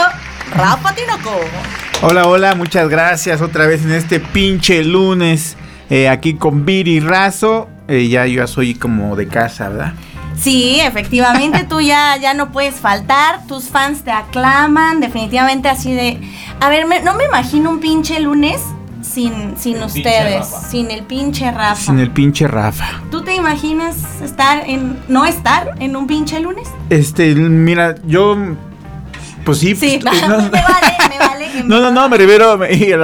[0.55, 1.37] Rafa Tinoco.
[2.03, 5.57] Hola, hola, muchas gracias otra vez en este pinche lunes.
[5.89, 7.67] eh, aquí con Viri Razo.
[7.87, 9.93] Eh, ya yo soy como de casa, ¿verdad?
[10.37, 16.19] Sí, efectivamente, tú ya, ya no puedes faltar, tus fans te aclaman, definitivamente así de...
[16.59, 18.61] A ver, me- no me imagino un pinche lunes
[19.01, 21.75] sin, sin ustedes, sin el pinche Rafa.
[21.75, 23.01] Sin el pinche Rafa.
[23.11, 24.99] ¿Tú te imaginas estar en...
[25.07, 26.67] no estar en un pinche lunes?
[26.89, 28.35] Este, mira, yo.
[29.45, 29.75] Pues sí.
[29.75, 30.49] Sí, pues, me no, vale,
[31.09, 31.34] me vale.
[31.65, 32.59] no, no, no, me refiero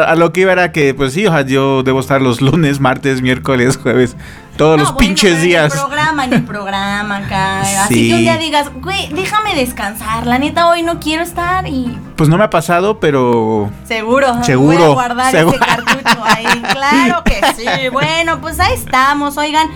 [0.06, 2.80] a lo que iba era que, pues sí, o sea, yo debo estar los lunes,
[2.80, 4.16] martes, miércoles, jueves,
[4.58, 5.74] todos No, los bueno, pinches pero días.
[5.74, 7.62] En el programa, en el programa acá.
[7.62, 8.10] Así Sí.
[8.10, 10.28] que un día digas, güey, déjame descansar.
[10.28, 13.70] La neta, hoy no quiero estar y Pues no me ha pasado, pero.
[13.88, 15.58] Seguro, Seguro, Voy a guardar seguro.
[15.58, 16.46] ese cartucho ahí.
[16.72, 17.90] Claro que sí.
[17.92, 19.38] Bueno, pues ahí estamos.
[19.38, 19.68] Oigan,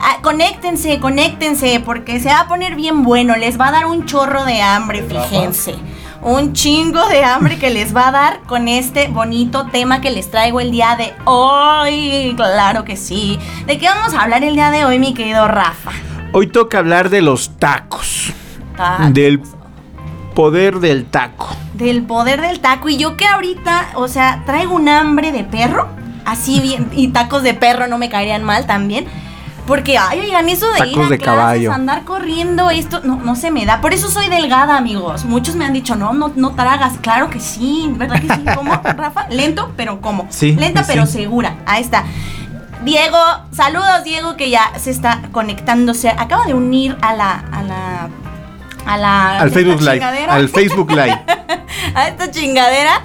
[0.00, 3.36] ah, conéctense, conéctense, porque se va a poner bien bueno.
[3.36, 5.74] Les va a dar un chorro de hambre, fíjense.
[6.20, 10.30] Un chingo de hambre que les va a dar con este bonito tema que les
[10.30, 12.34] traigo el día de hoy.
[12.36, 13.38] Claro que sí.
[13.66, 15.92] ¿De qué vamos a hablar el día de hoy, mi querido Rafa?
[16.32, 18.32] Hoy toca hablar de los tacos.
[18.76, 19.14] Tacos.
[19.14, 19.40] Del
[20.34, 21.48] poder del taco.
[21.74, 22.88] Del poder del taco.
[22.88, 25.88] Y yo que ahorita, o sea, traigo un hambre de perro.
[26.24, 26.90] Así bien.
[26.92, 29.06] Y tacos de perro no me caerían mal también.
[29.68, 31.72] Porque, ay, oigan, eso de ir a de clases, caballo.
[31.74, 33.82] andar corriendo, esto no, no se me da.
[33.82, 35.26] Por eso soy delgada, amigos.
[35.26, 36.94] Muchos me han dicho, no, no, no tragas.
[37.02, 38.44] Claro que sí, ¿verdad que sí?
[38.56, 39.28] ¿Cómo, Rafa?
[39.28, 40.26] Lento, pero ¿cómo?
[40.30, 40.92] Sí, Lenta, sí.
[40.92, 41.58] pero segura.
[41.66, 42.04] Ahí está.
[42.82, 43.18] Diego,
[43.52, 46.08] saludos, Diego, que ya se está conectándose.
[46.08, 47.44] Acaba de unir a la.
[47.52, 48.08] a la.
[48.86, 49.38] a la.
[49.38, 50.02] Al Facebook Live.
[50.02, 51.20] Al Facebook Live.
[51.94, 53.02] a esta chingadera.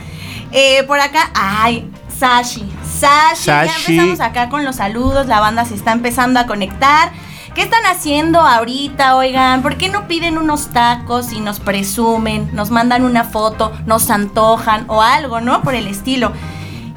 [0.53, 2.71] Eh, por acá, ay, Sashi.
[3.07, 3.45] Sashi.
[3.45, 3.93] Ya Sashi.
[3.93, 5.27] empezamos acá con los saludos.
[5.27, 7.11] La banda se está empezando a conectar.
[7.55, 9.15] ¿Qué están haciendo ahorita?
[9.15, 12.49] Oigan, ¿por qué no piden unos tacos y nos presumen?
[12.53, 15.61] Nos mandan una foto, nos antojan o algo, ¿no?
[15.61, 16.31] Por el estilo.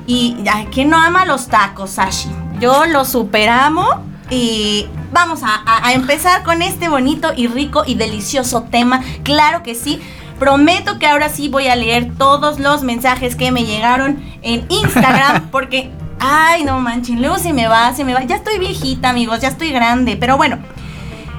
[0.07, 2.31] Y ay, ¿quién no ama los tacos, Sashi?
[2.61, 3.87] Yo los superamo
[4.31, 9.03] y vamos a, a- a empezar con este bonito y rico y delicioso tema.
[9.25, 10.01] Claro que sí.
[10.39, 15.49] Prometo que ahora sí voy a leer todos los mensajes que me llegaron en Instagram
[15.51, 18.23] porque, ay, no manchen, luego se me va, se me va.
[18.25, 20.59] Ya estoy viejita, amigos, ya estoy grande, pero bueno.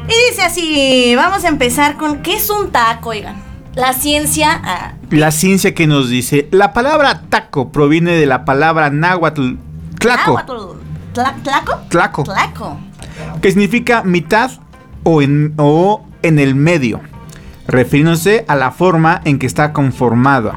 [0.05, 3.35] Y dice así, vamos a empezar con, ¿qué es un taco, oigan?
[3.75, 8.89] La ciencia, ah, La ciencia que nos dice, la palabra taco proviene de la palabra
[8.89, 9.53] náhuatl,
[9.99, 10.53] tlaco, náhuatl,
[11.13, 11.79] tla- ¿Tlaco?
[11.89, 12.77] tlaco, Tlaco.
[13.41, 14.49] que significa mitad
[15.03, 17.01] o en, o en el medio,
[17.67, 20.53] refiriéndose a la forma en que está conformado.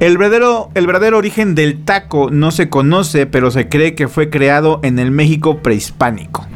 [0.00, 4.30] El verdadero, el verdadero origen del taco no se conoce, pero se cree que fue
[4.30, 6.46] creado en el México prehispánico.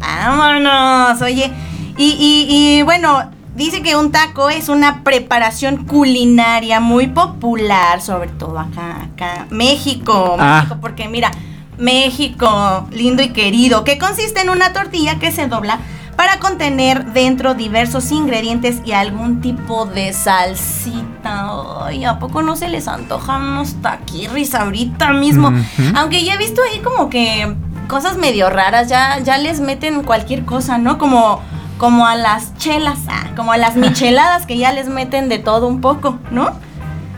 [0.00, 1.50] Vámonos, oye.
[1.96, 2.46] Y, y-
[2.78, 9.08] y, bueno, dice que un taco es una preparación culinaria muy popular, sobre todo acá,
[9.12, 10.58] acá, México, Ah.
[10.60, 11.30] México, porque mira,
[11.78, 15.78] México, lindo y querido, que consiste en una tortilla que se dobla
[16.16, 21.50] para contener dentro diversos ingredientes y algún tipo de salsita.
[21.84, 25.52] Ay, ¿a poco no se les antojan unos taquirris ahorita mismo?
[25.94, 27.54] Aunque ya he visto ahí como que
[27.86, 30.98] cosas medio raras, ya, ya les meten cualquier cosa, ¿no?
[30.98, 31.40] Como,
[31.78, 35.68] como a las chelas, ah, como a las micheladas que ya les meten de todo
[35.68, 36.52] un poco, ¿no?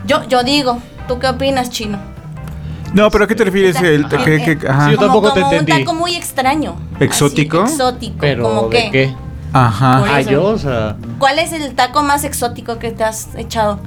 [0.06, 1.98] Yo, yo digo, ¿tú qué opinas, chino?
[2.94, 3.80] No, pero ¿a qué te refieres?
[3.82, 4.24] El, Ajá.
[4.24, 4.84] que- que- ajá.
[4.86, 5.84] Sí, yo como, tampoco te como un entendí.
[5.84, 6.76] taco muy extraño.
[7.00, 7.62] ¿Exótico?
[7.62, 8.16] Así, exótico.
[8.20, 8.90] Pero como ¿de qué?
[8.90, 9.14] qué?
[9.52, 10.04] Ajá.
[10.06, 10.30] Ah, eso.
[10.30, 13.80] yo, o sea, ¿Cuál es el taco más exótico que te has echado?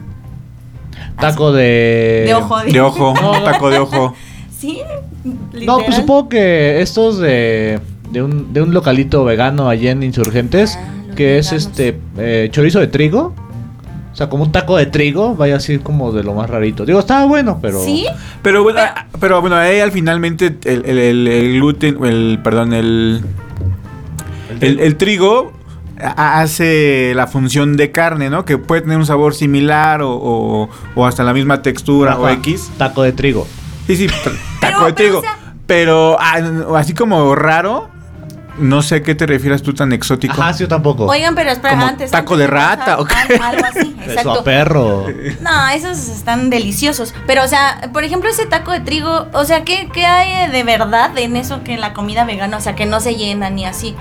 [1.19, 2.23] taco de...
[2.27, 2.59] De ojo.
[2.63, 3.43] De ojo, No.
[3.43, 4.15] taco de ojo.
[4.57, 4.81] Sí,
[5.65, 7.79] No, pues supongo que estos de,
[8.11, 11.67] de, un, de un localito vegano allí en Insurgentes, Ah, que es veganos.
[11.67, 13.33] este eh, chorizo de trigo.
[14.11, 16.85] O sea, como un taco de trigo, vaya así como de lo más rarito.
[16.85, 17.81] Digo, estaba bueno, pero...
[17.81, 18.05] ¿Sí?
[18.41, 18.79] Pero bueno,
[19.19, 23.21] pero bueno, ahí al finalmente el, el, el- el gluten, el, perdón, el,
[24.59, 25.53] el, el trigo
[25.97, 28.43] hace la función de carne, ¿no?
[28.45, 32.71] Que puede tener un sabor similar o, o, o hasta la misma textura o X.
[32.77, 33.47] Taco de trigo.
[33.87, 35.17] Sí, sí, Pero- taco de pero, trigo.
[35.19, 35.37] o sea-
[35.67, 37.89] Pero ah, no, así como raro,
[38.57, 40.33] no sé a qué te refieres tú tan exótico.
[40.41, 41.05] Ajá, sí, yo tampoco.
[41.05, 42.11] Oigan, pero espera, ¿Como antes.
[42.11, 43.05] taco antes de rata o
[43.43, 44.43] Algo así, Eso a exacto.
[44.43, 45.05] perro.
[45.41, 47.13] No, esos están deliciosos.
[47.27, 50.63] Pero, o sea, por ejemplo, ese taco de trigo, o sea, ¿qué, qué hay de
[50.63, 52.57] verdad en eso que en la comida vegana?
[52.57, 53.95] O sea, que no se llena ni así.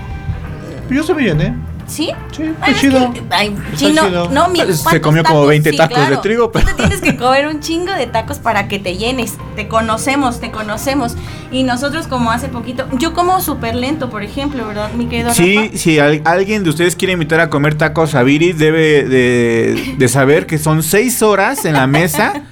[0.89, 1.55] Yo se me llené.
[1.91, 2.09] ¿Sí?
[2.31, 3.11] Sí, está Ay, es chido.
[3.13, 4.29] que- ay, Está chino, chido.
[4.29, 7.17] no, mi, Se ¿cuántos comió como 20 tacos de trigo, Tú pero- te tienes que
[7.17, 9.33] comer un chingo de tacos para que te llenes.
[9.57, 11.15] Te conocemos, te conocemos.
[11.51, 15.57] Y nosotros, como hace poquito, yo como súper lento, por ejemplo, ¿verdad, mi querido Sí,
[15.57, 15.77] Rafa?
[15.77, 20.07] si al- alguien de ustedes quiere invitar a comer tacos a Viri, debe de, de
[20.07, 22.43] saber que son seis horas en la mesa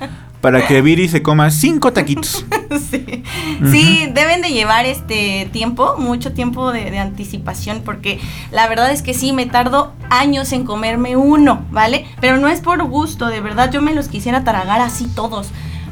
[0.41, 2.45] para que Viri se coma cinco taquitos.
[2.91, 3.23] sí.
[3.71, 8.19] Sí, deben de llevar este tiempo, mucho tiempo de, de anticipación, porque
[8.51, 12.05] la verdad es que sí, me tardo años en comerme uno, ¿vale?
[12.21, 15.49] Pero no es por gusto, de verdad, yo me los quisiera tragar así todos.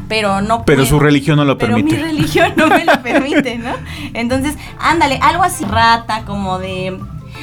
[0.07, 0.85] Pero no Pero puedo.
[0.85, 2.01] su religión no lo Pero mi permite.
[2.07, 3.71] religión no me lo permite, ¿no?
[4.13, 6.97] Entonces, ándale, algo así rata, como de.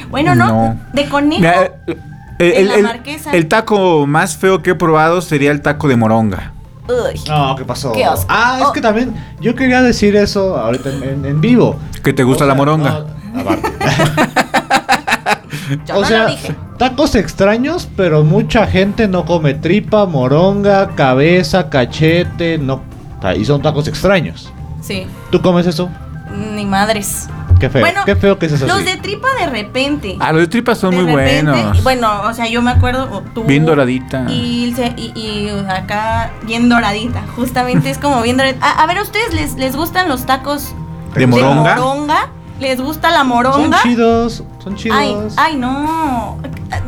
[0.09, 0.79] Bueno, no, No.
[0.91, 1.41] de conejo.
[1.41, 1.71] Mira,
[2.39, 2.87] el, el-
[3.33, 6.53] el taco más feo que he probado sería el taco de moronga.
[6.87, 7.19] Uy.
[7.27, 7.91] No, ¿qué pasó?
[7.93, 8.25] Qué asco.
[8.29, 8.71] Ah, es Oh.
[8.73, 11.77] que también yo quería decir eso ahorita en, en- en vivo.
[12.03, 13.05] ¿Que te gusta O la moronga?
[13.33, 13.71] no, aparte.
[15.87, 16.55] Yo o no sea, lo dije.
[16.77, 22.81] tacos extraños, pero mucha gente no come tripa, moronga, cabeza, cachete, no.
[23.35, 24.51] Y son tacos extraños.
[24.81, 25.89] Sí, ¿Tú comes eso?
[26.53, 27.27] ni madres.
[27.59, 27.81] Qué feo.
[27.81, 28.67] Bueno, Qué feo que es eso.
[28.67, 30.17] Los de tripa de repente.
[30.19, 31.83] Ah, los de tripas son De muy repente, buenos.
[31.83, 33.23] Bueno, o sea, yo me acuerdo.
[33.33, 34.25] tú, Bien doradita.
[34.29, 37.23] Y, se- y, y acá, bien doradita.
[37.35, 38.65] Justamente es como bien doradita.
[38.65, 40.73] A, a ver, ¿a ustedes les, les gustan los tacos
[41.15, 41.75] ¿De moronga?
[41.75, 42.29] moronga?
[42.59, 43.79] ¿Les gusta la Son moronga?
[43.83, 44.97] chidos, son chidos.
[44.97, 46.37] Ay, ay, no.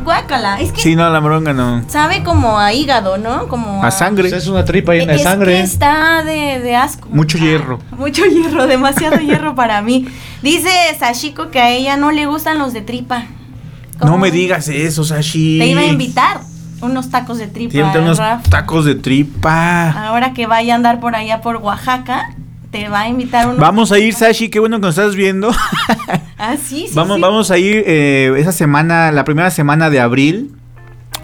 [0.07, 0.61] Guácala.
[0.61, 1.83] Es que Sí, no, la moronga no.
[1.89, 3.49] sabe como a hígado, ¿no?
[3.49, 4.29] Como A sangre.
[4.29, 5.51] Pues es una tripa llena de sangre.
[5.55, 7.09] que está de, de asco.
[7.11, 7.79] Mucho hierro.
[7.91, 10.07] Mucho hierro, demasiado hierro para mí.
[10.41, 13.25] Dice Sashiko que a ella no le gustan los de tripa.
[13.99, 15.57] No me digas eso, Sashi.
[15.59, 16.39] Te iba a invitar
[16.79, 17.73] unos tacos de tripa.
[17.73, 18.17] Siempre unos
[18.49, 19.89] tacos de tripa.
[20.07, 22.29] Ahora que vaya a andar por allá por Oaxaca,
[22.77, 23.59] te va a invitar unos.
[23.59, 25.51] Vamos a ir, Sashi, qué bueno que nos estás viendo.
[26.39, 26.93] Ah, sí, sí.
[26.93, 27.21] vamos, sí.
[27.21, 30.51] vamos a ir eh, esa semana, la primera semana de abril.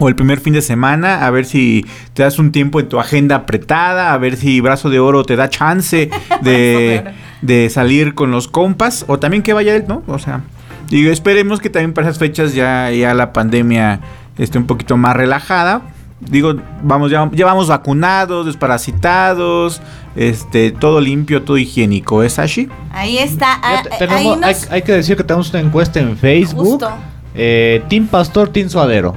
[0.00, 2.98] O el primer fin de semana, a ver si te das un tiempo en tu
[2.98, 6.10] agenda apretada, a ver si Brazo de Oro te da chance
[6.42, 7.04] de
[7.44, 10.02] de salir con los compas, o también que vaya él, ¿no?
[10.08, 10.40] O sea,
[10.88, 14.00] digo, esperemos que también para esas fechas ya, ya la pandemia
[14.38, 15.82] esté un poquito más relajada.
[16.28, 19.80] Digo, vamos, ya, ya vamos vacunados, desparasitados,
[20.16, 22.68] este, todo limpio, todo higiénico, ¿es Sashi?
[22.92, 23.46] Ahí está.
[23.46, 26.16] Ya ah, ah, tenemos- ahí nos- hay, hay que decir que tenemos una encuesta en
[26.16, 26.66] Facebook.
[26.66, 26.90] Justo.
[27.34, 29.14] Eh, Team Pastor, Team Suadero.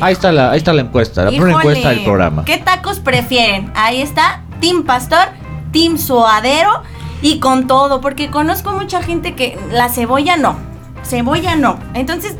[0.00, 2.44] Ahí está la, ahí está la encuesta, la primera encuesta del programa.
[2.44, 3.72] ¿Qué tacos prefieren?
[3.74, 5.28] Ahí está, Team Pastor,
[5.72, 6.82] Team Suadero
[7.20, 10.56] y con todo, porque conozco mucha gente que la cebolla no,
[11.04, 11.78] cebolla no.
[11.94, 12.36] Entonces,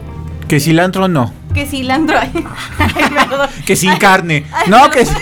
[0.46, 2.19] Que cilantro no, que cilantro.
[2.19, 3.49] Ay, perdón.
[3.67, 4.45] que sin carne.
[4.52, 5.07] ay, No, que.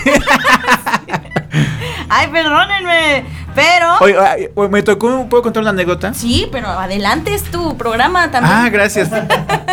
[2.09, 3.97] Ay, perdónenme, pero...
[3.99, 6.13] Oye, ay, oye, me tocó, ¿puedo contar una anécdota?
[6.13, 8.53] Sí, pero adelante es tu programa también.
[8.55, 9.09] Ah, gracias.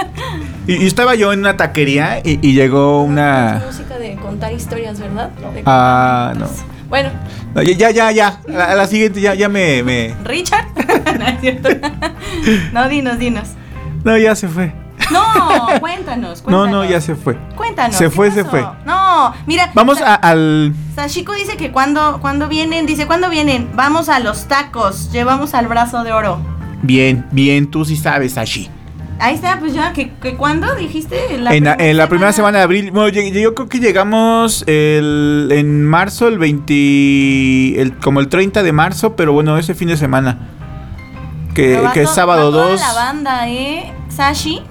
[0.66, 3.58] y, y estaba yo en una taquería y, y llegó una...
[3.58, 5.28] Es música de contar historias, ¿verdad?
[5.30, 6.46] De Ah, no.
[6.88, 7.10] Bueno,
[7.54, 8.40] No, ya, ya, ya.
[8.48, 10.14] A la, a la siguiente ya, ya me, me...
[10.24, 10.66] Richard.
[11.18, 11.68] no es cierto.
[12.72, 13.48] no, dinos, dinos.
[14.02, 14.72] No, ya se fue.
[15.10, 16.44] No, cuéntanos, cuéntanos.
[16.46, 17.36] No, no, ya se fue.
[17.56, 17.96] Cuéntanos.
[17.96, 18.64] Se ¿qué fue, se fue.
[18.84, 19.70] No, mira.
[19.74, 20.74] Vamos a- al...
[20.94, 23.70] Sashiko dice que cuando, cuando vienen, dice, ¿cuándo vienen?
[23.74, 26.38] Vamos a los tacos, llevamos al brazo de oro.
[26.82, 28.70] Bien, bien, tú sí sabes, Ashi.
[29.20, 31.34] Ahí está, pues ya, ¿que, que cuándo dijiste?
[31.34, 35.48] en, la, en la primera semana de abril, bueno, yo, yo creo que llegamos el,
[35.52, 39.96] en marzo, el 20, el, como el 30 de marzo, pero bueno, ese fin de
[39.96, 40.38] semana.
[41.54, 42.80] Que, es sábado va toda 2.
[42.80, 43.92] la banda, ¿eh?
[44.08, 44.62] Sashi.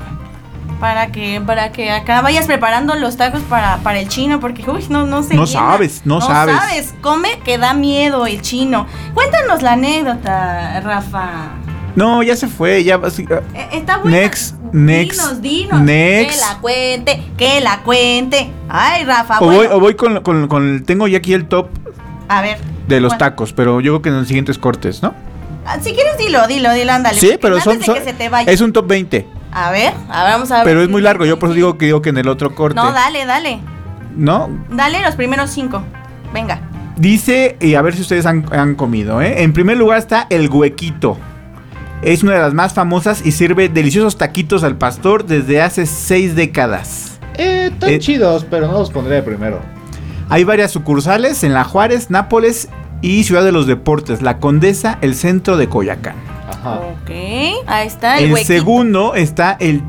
[0.84, 4.86] Para que, para que acá vayas preparando los tacos para, para el chino, porque uy,
[4.90, 5.60] no, no se No llena.
[5.62, 6.58] sabes, no sabes.
[6.58, 8.86] sabes, come que da miedo el chino.
[9.13, 11.52] Cuéntanos la anécdota, Rafa.
[11.96, 12.96] No, ya se fue, ya.
[12.96, 14.18] Eh, Está buena.
[14.18, 15.82] Next, next, Dinos, dinos.
[15.84, 16.34] next.
[16.36, 18.52] Que la cuente, que la cuente.
[18.68, 21.70] Ay, Rafa, o voy, o voy con, con, con el- Tengo ya aquí el top
[22.28, 22.58] A ver.
[22.90, 23.20] de los bueno.
[23.20, 25.13] tacos, pero yo creo que en los siguientes cortes, ¿no?
[25.66, 27.18] Ah, Si quieres, dilo, dilo, dilo, ándale.
[27.22, 28.52] Sí, pero son, son- que se te vaya.
[28.52, 30.63] es un top 20, A ver, a ver, vamos a ver.
[30.65, 31.25] pero es muy largo.
[31.25, 33.60] Yo por eso digo que digo que en el otro corte, No, dale, dale.
[34.15, 34.50] ¿no?
[34.72, 35.83] Dale los primeros cinco.
[36.33, 36.60] Venga.
[36.98, 39.43] Dice, y a ver si ustedes han, han comido, ¿eh?
[39.43, 41.17] En primer lugar está el huequito.
[42.01, 46.36] Es una de las más famosas y sirve deliciosos taquitos al pastor desde hace seis
[46.36, 47.19] décadas.
[47.38, 48.00] Eh, están Eh.
[48.00, 49.60] chidos, pero no los pondré de primero.
[50.29, 52.69] Hay varias sucursales en La Juárez, Nápoles
[53.01, 56.15] y Ciudad de los Deportes, La Condesa, el centro de Coyacán.
[56.63, 56.79] Ajá.
[56.79, 57.10] Ok.
[57.67, 58.48] Ahí está el, huequito.
[58.53, 59.82] segundo está el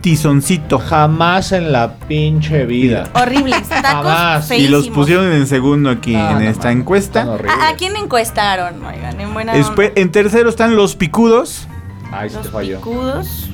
[0.00, 0.78] tizoncito.
[0.78, 3.04] Jamás en la pinche vida.
[3.14, 3.62] Horribles.
[3.68, 4.50] Tacos Jamás.
[4.50, 7.20] Y los pusieron en segundo aquí Ah, en no esta mames, encuesta.
[7.20, 7.56] están horribles.
[7.60, 8.84] ¿A, a quién encuestaron?
[8.84, 10.00] Oigan, en buena Después, onda.
[10.00, 11.68] en tercero están los picudos.
[12.10, 12.78] Ay, sí te Los falló.
[12.78, 13.48] picudos.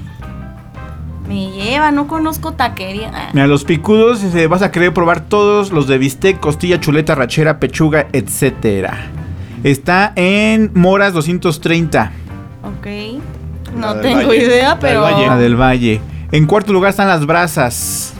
[1.28, 3.10] Me lleva, no conozco taquería.
[3.12, 3.28] Ah.
[3.34, 8.06] Mira, los picudos vas a querer probar todos los de bistec, costilla, chuleta, rachera, pechuga,
[8.14, 8.96] etcétera.
[9.62, 12.12] Está en Moras 230,
[12.68, 12.86] Ok.
[13.76, 14.44] No tengo Valle.
[14.44, 15.04] idea, La pero.
[15.04, 15.26] del Valle.
[15.26, 16.00] la del Valle.
[16.32, 18.12] En cuarto lugar están las brasas.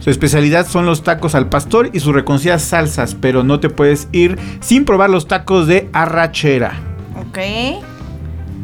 [0.00, 4.08] Su especialidad son los tacos al pastor y sus reconocidas salsas, pero no te puedes
[4.10, 6.72] ir sin probar los tacos de arrachera.
[7.28, 7.38] Ok.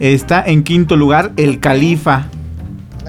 [0.01, 2.25] Está en quinto lugar el Califa.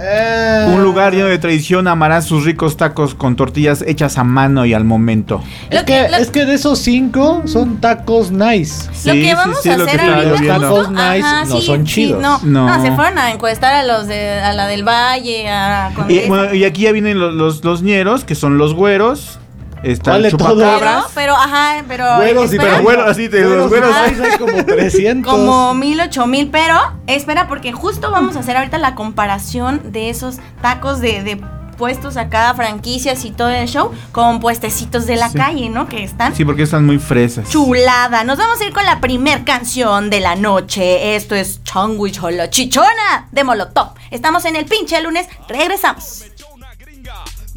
[0.02, 4.66] Eh, Un lugar lleno de tradición, amarás sus ricos tacos con tortillas hechas a mano
[4.66, 5.44] y al momento.
[5.70, 8.88] Es Lo que, que- lo- es que de esos cinco son tacos nice.
[8.88, 10.58] Lo Sí, que sí, vamos sí, a lo que hacer ahorita.
[10.58, 12.22] Los tacos nice no son chidos.
[12.22, 12.68] no, No.
[12.78, 12.82] no.
[12.82, 16.64] se fueron a encuestar a los de a la del Valle, a Y, bueno, y
[16.64, 19.38] aquí ya vienen los, los, los ñeros, que son los güeros.
[19.84, 20.54] Está ¿Cuál el de todos?
[20.54, 21.06] pero, chupacabras.
[21.16, 22.16] pero, ajá, pero.
[22.18, 23.92] Güeros y espera, pero güeros, así de los güeros.
[24.10, 25.32] nice hay como 300.
[25.34, 26.76] Como mil, ocho mil, pero
[27.08, 31.42] espera, porque justo vamos a hacer ahorita la comparación de esos tacos de, de
[31.78, 35.38] puestos acá, franquicias y todo el show, con puestecitos de la Sí.
[35.38, 35.88] calle, ¿no?
[35.88, 37.48] Que están Sí, porque están muy fresas.
[37.50, 38.26] chulada.
[38.26, 41.16] Nos vamos a ir con la primer canción de la noche.
[41.16, 43.92] Esto es Changuich o la chichona de Molotov.
[44.12, 46.26] Estamos en el pinche lunes, regresamos.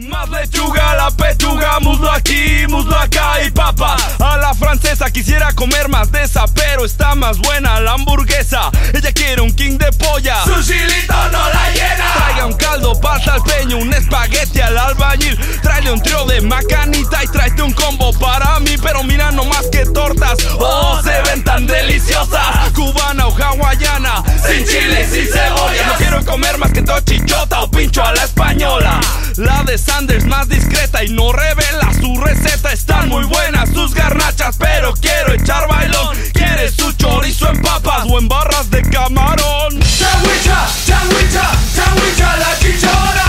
[0.08, 3.96] Más lechuga, la pechuga, muslo aquí, muslo acá y papa.
[4.18, 8.70] A la francesa quisiera comer más de esa, pero está más buena la hamburguesa.
[8.92, 10.42] Ella quiere un king de polla.
[10.44, 12.12] Su chilito no la llena.
[12.14, 15.38] Traiga un caldo, pasta al peño, un espagueti al albañil.
[15.62, 18.74] Tráele un trío de macanita y tráete un combo para mí.
[18.82, 20.36] Pero mira no más que tortas.
[20.58, 22.70] Oh, se ven tan deliciosas.
[22.74, 25.86] Cubana o hawaiana, sin chile, sin cebolla.
[25.86, 29.00] No quiero comer más que tochichota o pincho a la española.
[29.36, 32.72] La de Sanders más discreta y no revela su receta.
[32.72, 36.16] Están muy buenas sus garnachas, pero quiero echar bailón.
[36.32, 39.82] ¿Quieres su chorizo en papas o en barras de camarón?
[39.82, 43.21] Sandwicha, sandwicha, sandwicha la.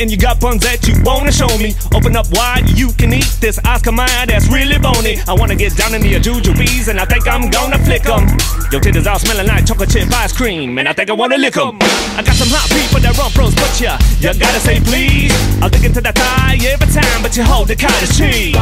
[0.00, 3.30] And you got buns that you wanna show me, open up wide, you can eat
[3.40, 5.18] this Oscar Mayer that's really bony.
[5.28, 8.26] I wanna get down into your jujubes and I think I'm gonna flick 'em.
[8.72, 11.56] Your titties all smelling like chocolate chip ice cream and I think I wanna lick
[11.56, 11.78] 'em.
[12.16, 15.32] I got some hot people that run pros, but ya, you gotta say please.
[15.62, 18.56] I'll dig into the thigh every time, but you hold the cottage cheese.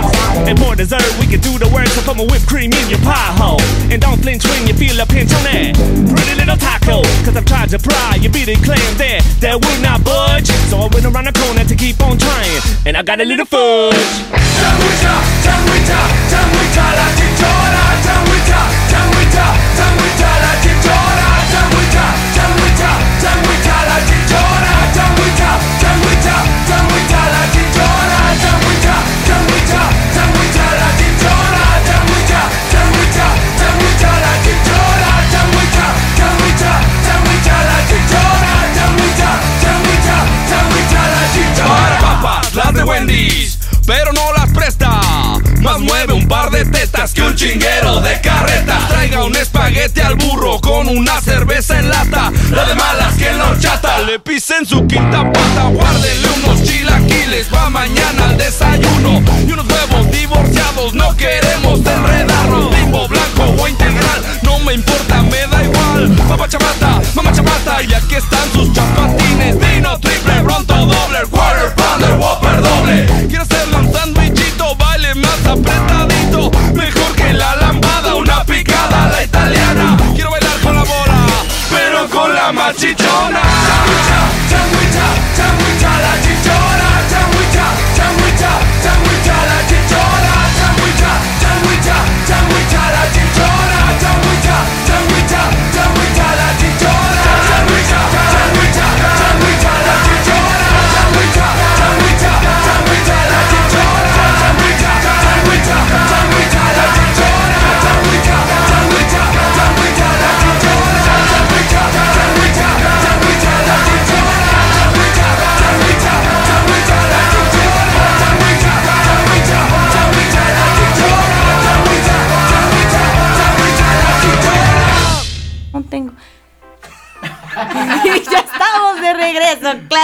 [0.46, 3.00] And more dessert, we can do the work, so put my whipped cream in your
[3.00, 3.60] pie hole.
[3.90, 5.74] And don't flinch when you feel a pinch on that
[6.14, 7.02] pretty little taco.
[7.24, 10.48] Cause I've tried to pry, you beat it clean there, that will not budge.
[10.70, 13.46] So I went around the corner to keep on trying, and I got a little
[13.46, 14.34] fudge.
[42.72, 45.00] De Wendy's, pero no las presta.
[45.60, 48.78] Más mueve un par de tetas que un chinguero de carreta.
[48.88, 52.32] Traiga un espagueti al burro con una cerveza en lata.
[52.50, 54.00] La de malas que no chata.
[54.02, 55.68] Le pisen su quinta pata.
[55.72, 59.22] Guárdele unos chilaquiles pa' mañana al desayuno.
[59.46, 60.94] Y unos huevos divorciados.
[60.94, 62.70] No queremos enredarnos.
[62.70, 64.22] Bimbo blanco o integral.
[64.42, 66.10] No me importa, me da igual.
[66.28, 67.82] Papá chamata, mamá chamata.
[67.82, 69.58] Y aquí están sus chapatines.
[69.58, 71.18] Vino triple, pronto doble.
[72.16, 73.06] Whopper doble.
[73.28, 76.50] Quiero hacerle un sandwichito, vale más apretadito.
[76.74, 79.96] Mejor que la lambada, una picada a la italiana.
[80.14, 81.26] Quiero bailar con la bola,
[81.70, 83.53] pero con la machichona.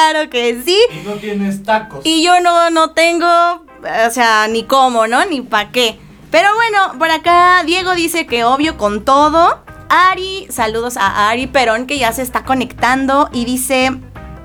[0.00, 0.78] Claro que sí.
[0.92, 2.00] Y no tienes tacos.
[2.04, 5.24] Y yo no, no tengo, o sea, ni cómo, ¿no?
[5.26, 5.98] Ni pa' qué.
[6.30, 9.60] Pero bueno, por acá Diego dice que obvio con todo.
[9.88, 13.90] Ari, saludos a Ari Perón que ya se está conectando y dice,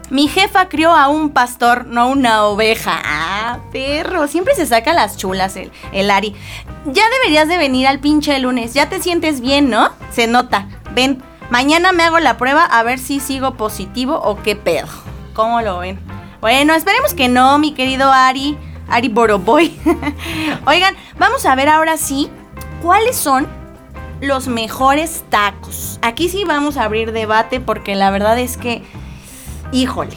[0.10, 3.00] mi jefa crió a un pastor, no una oveja.
[3.06, 6.36] Ah, perro, siempre se saca las chulas el, el Ari.
[6.86, 9.92] Ya deberías de venir al pinche lunes, ya te sientes bien, ¿no?
[10.12, 10.68] Se nota.
[10.96, 11.22] Ven,
[11.52, 14.88] mañana me hago la prueba a ver si sigo positivo o qué pedo.
[15.36, 16.00] ¿Cómo lo ven?
[16.42, 18.58] Bueno, esperemos que no, mi querido Ari.
[18.88, 19.78] Ari Boroboy.
[20.66, 22.30] Oigan, vamos a ver ahora sí
[22.82, 23.46] cuáles son
[24.22, 26.00] los mejores tacos.
[26.02, 28.84] Aquí sí vamos a abrir debate porque la verdad es que,
[29.74, 30.16] híjole,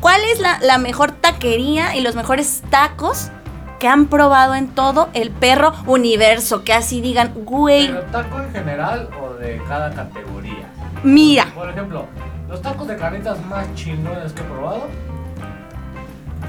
[0.00, 3.30] ¿cuál es la, la mejor taquería y los mejores tacos
[3.78, 6.64] que han probado en todo el perro universo?
[6.64, 10.70] Que así digan, güey, ¿Pero taco en general o de cada categoría?
[11.02, 11.46] mira.
[11.54, 12.06] Por ejemplo,
[12.50, 14.82] los tacos de carnitas más chingones que he probado.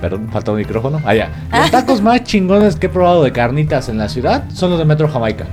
[0.01, 1.00] Perdón, falta un micrófono.
[1.05, 1.29] Allá.
[1.51, 4.86] Los tacos más chingones que he probado de carnitas en la ciudad son los de
[4.86, 5.46] Metro Jamaica.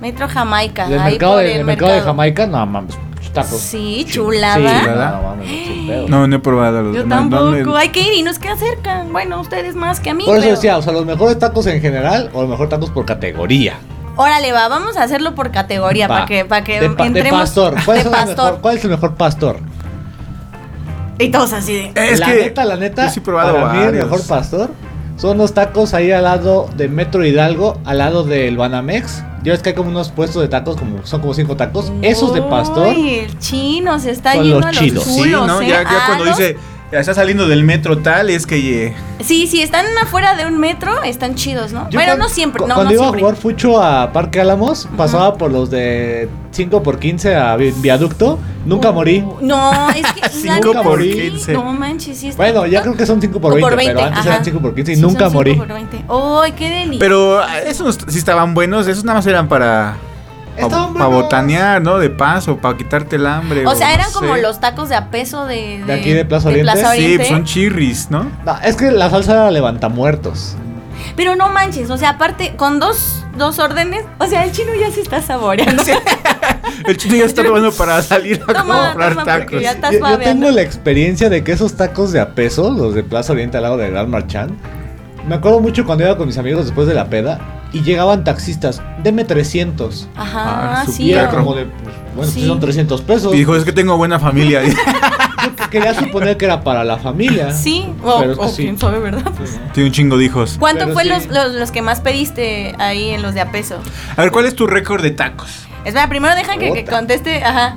[0.00, 0.88] Metro Jamaica.
[0.88, 2.00] Del ahí mercado, por de, el mercado de.
[2.00, 2.96] Jamaica, no mames,
[3.34, 3.58] tacos.
[3.58, 4.56] Sí, chulada.
[4.56, 5.20] Sí, ¿Verdad?
[5.20, 6.08] no mames.
[6.08, 7.76] No, no he probado los Yo tampoco.
[7.76, 9.12] Hay que ir y nos que acercan.
[9.12, 10.24] Bueno, ustedes más que a mí.
[10.24, 12.88] Por eso pero- decía, o sea, los mejores tacos en general o los mejores tacos
[12.88, 13.74] por categoría.
[14.16, 17.40] Órale, va, vamos a hacerlo por categoría para que, para que de, pa- de entremos.
[17.40, 17.74] pastor.
[17.84, 18.44] ¿Cuál, de es el pastor.
[18.44, 19.56] Mejor, ¿Cuál es el mejor pastor?
[21.18, 21.92] Y todos así de.
[22.12, 24.70] Es la que neta, la neta, yo sí he probado para mí el mejor pastor
[25.16, 29.22] son los tacos ahí al lado de Metro Hidalgo, al lado del Banamex.
[29.44, 31.92] Ya ves que hay como unos puestos de tacos, como son como cinco tacos.
[32.02, 32.88] Esos de pastor.
[32.88, 35.04] Uy, el chino se está Son yendo los a los chidos.
[35.04, 35.60] Sí, chulos, ¿no?
[35.60, 35.68] ¿eh?
[35.68, 36.56] Ya, ya Ah, cuando los- dice,
[37.00, 41.02] está saliendo del metro tal, es que eh, Sí, sí, están afuera de un metro,
[41.02, 41.88] están chidos, ¿no?
[41.90, 43.20] Yo bueno, cuan- no siempre, cu- no, Cuando no iba siempre.
[43.20, 48.38] a jugar fucho a Parque Álamos, pasaba por los de 5x15 a vi- viaducto.
[48.66, 49.20] Nunca morí.
[49.26, 50.20] Uh, No, es que.
[50.20, 51.52] la Cinco neta, por sí, 15.
[51.52, 54.20] No manches, sí está- Bueno, ya creo que son 5x20, O por 20, pero antes
[54.20, 54.28] ajá.
[54.30, 55.54] eran 5x15 y Sí, nunca morí.
[55.54, 56.04] por 20.
[56.08, 56.98] ¡Ay, qué delicia!
[57.00, 59.96] Pero ah, esos sí estaban buenos, esos nada más eran para
[60.56, 61.10] para buenos.
[61.10, 61.98] botanear, ¿no?
[61.98, 63.66] De paso, para quitarte el hambre.
[63.66, 64.42] o sea, no eran como sé.
[64.42, 65.82] los tacos de a peso de.
[65.84, 66.72] ¿De aquí de Plaza Oriente?
[66.76, 67.16] Sí, Oriente.
[67.18, 68.30] pues son chirris, ¿no?
[68.44, 70.56] No, es que la salsa era levantamuertos.
[71.16, 74.90] Pero no manches, o sea, aparte, con dos, dos órdenes, o sea, el chino ya
[74.90, 75.82] se está saboreando.
[76.86, 79.60] El chino ya está tomando para salir a Toma, comprar toma, tacos.
[79.62, 83.02] ya estás Yo, tengo la experiencia de que esos tacos de a peso, los de
[83.02, 84.56] Plaza Oriente al lado de Gran Marchand,
[85.28, 88.82] me acuerdo mucho cuando iba con mis amigos después de la peda y llegaban taxistas,
[89.02, 90.08] deme 300.
[90.16, 91.02] Ajá, Ah, su sí.
[91.04, 92.38] y era como de, pues, bueno, Sí.
[92.40, 93.34] pues son 300 pesos.
[93.34, 94.62] Y dijo, es que tengo buena familia.
[95.58, 97.50] Yo quería suponer que era para la familia.
[97.54, 98.62] Sí, o, Pero es que o sí.
[98.64, 99.32] quién sabe, ¿verdad?
[99.72, 100.56] Tiene un chingo de hijos.
[100.58, 101.08] ¿Cuánto Pero fue sí.
[101.08, 103.78] los, los, los que más pediste ahí en los de a peso?
[104.16, 105.50] A ver, ¿cuál es tu récord de tacos?
[105.84, 107.42] Espera, primero dejan que, que conteste.
[107.42, 107.76] Ajá.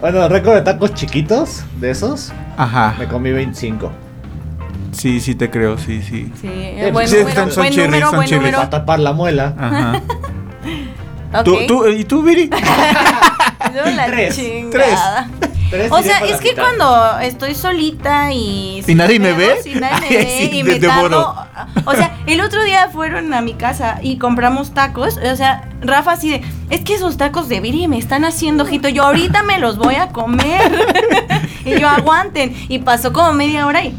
[0.00, 2.94] Bueno, el récord de tacos chiquitos, de esos, Ajá.
[2.98, 3.92] me comí 25.
[4.96, 6.30] Sí, sí te creo, sí, sí.
[6.40, 6.48] Sí,
[6.80, 8.40] pues buen sí, número, están- son buen chirris, número, son buen chirris.
[8.42, 8.58] número.
[8.58, 9.54] Para tapar la muela.
[9.58, 10.02] Ajá.
[11.44, 12.48] ¿Tú, tú, ¿Y tú, Viri?
[13.74, 15.28] No, la Tres, chingada.
[15.70, 16.62] Tres O sea, es que mitad.
[16.62, 18.82] cuando estoy solita y...
[18.86, 19.56] ¿Y nadie me ve?
[19.66, 21.34] Y nadie me Ay, ve sí, y te me tardo...
[21.84, 25.18] O sea, el otro día fueron a mi casa y compramos tacos.
[25.18, 26.42] O sea, Rafa así de...
[26.70, 28.88] Es que esos tacos de Viri me están haciendo ojito.
[28.88, 30.60] Yo ahorita me los voy a comer.
[31.66, 32.54] y yo aguanten.
[32.68, 33.94] Y pasó como media hora y...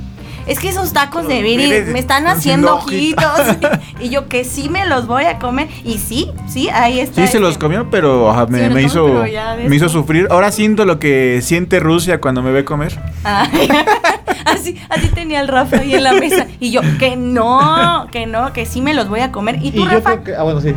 [0.48, 3.26] Es que esos tacos de Viri Viri, me están haciendo ojitos.
[4.00, 5.68] y yo que sí me los voy a comer.
[5.84, 7.22] Y sí, sí, ahí está.
[7.26, 7.62] Sí, se los este.
[7.66, 9.24] comió, pero ajá, me, Sí, me los hizo,
[9.68, 10.28] me hizo sufrir.
[10.30, 12.98] Ahora siento lo que siente Rusia cuando me ve comer.
[13.24, 13.68] Ay,
[14.46, 16.48] así, así tenía el Rafa ahí en la mesa.
[16.60, 19.58] Y yo, que no, que no, que sí me los voy a comer.
[19.62, 20.36] Y tú, Y yo Rafa, creo que.
[20.36, 20.70] Ah, bueno, sí.
[20.70, 20.76] sí.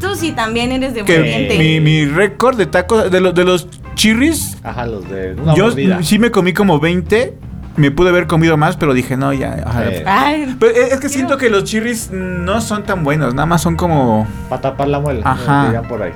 [0.00, 1.58] tú sí también eres de Que buen diente.
[1.58, 5.64] mi, mi récord de tacos, de, los de los chirris, Ajá, los de una yo
[5.64, 6.02] mordida.
[6.02, 7.34] sí me comí como 20.
[7.76, 9.54] Me pude haber comido más, pero dije, no, ya.
[9.54, 10.04] Eh.
[10.06, 13.60] Ay, Pero es es que siento que los chirris no son tan buenos, nada más
[13.62, 14.26] son como...
[14.48, 15.20] Para tapar la muela.
[15.24, 15.70] Ajá.
[15.72, 16.12] Ya por ahí.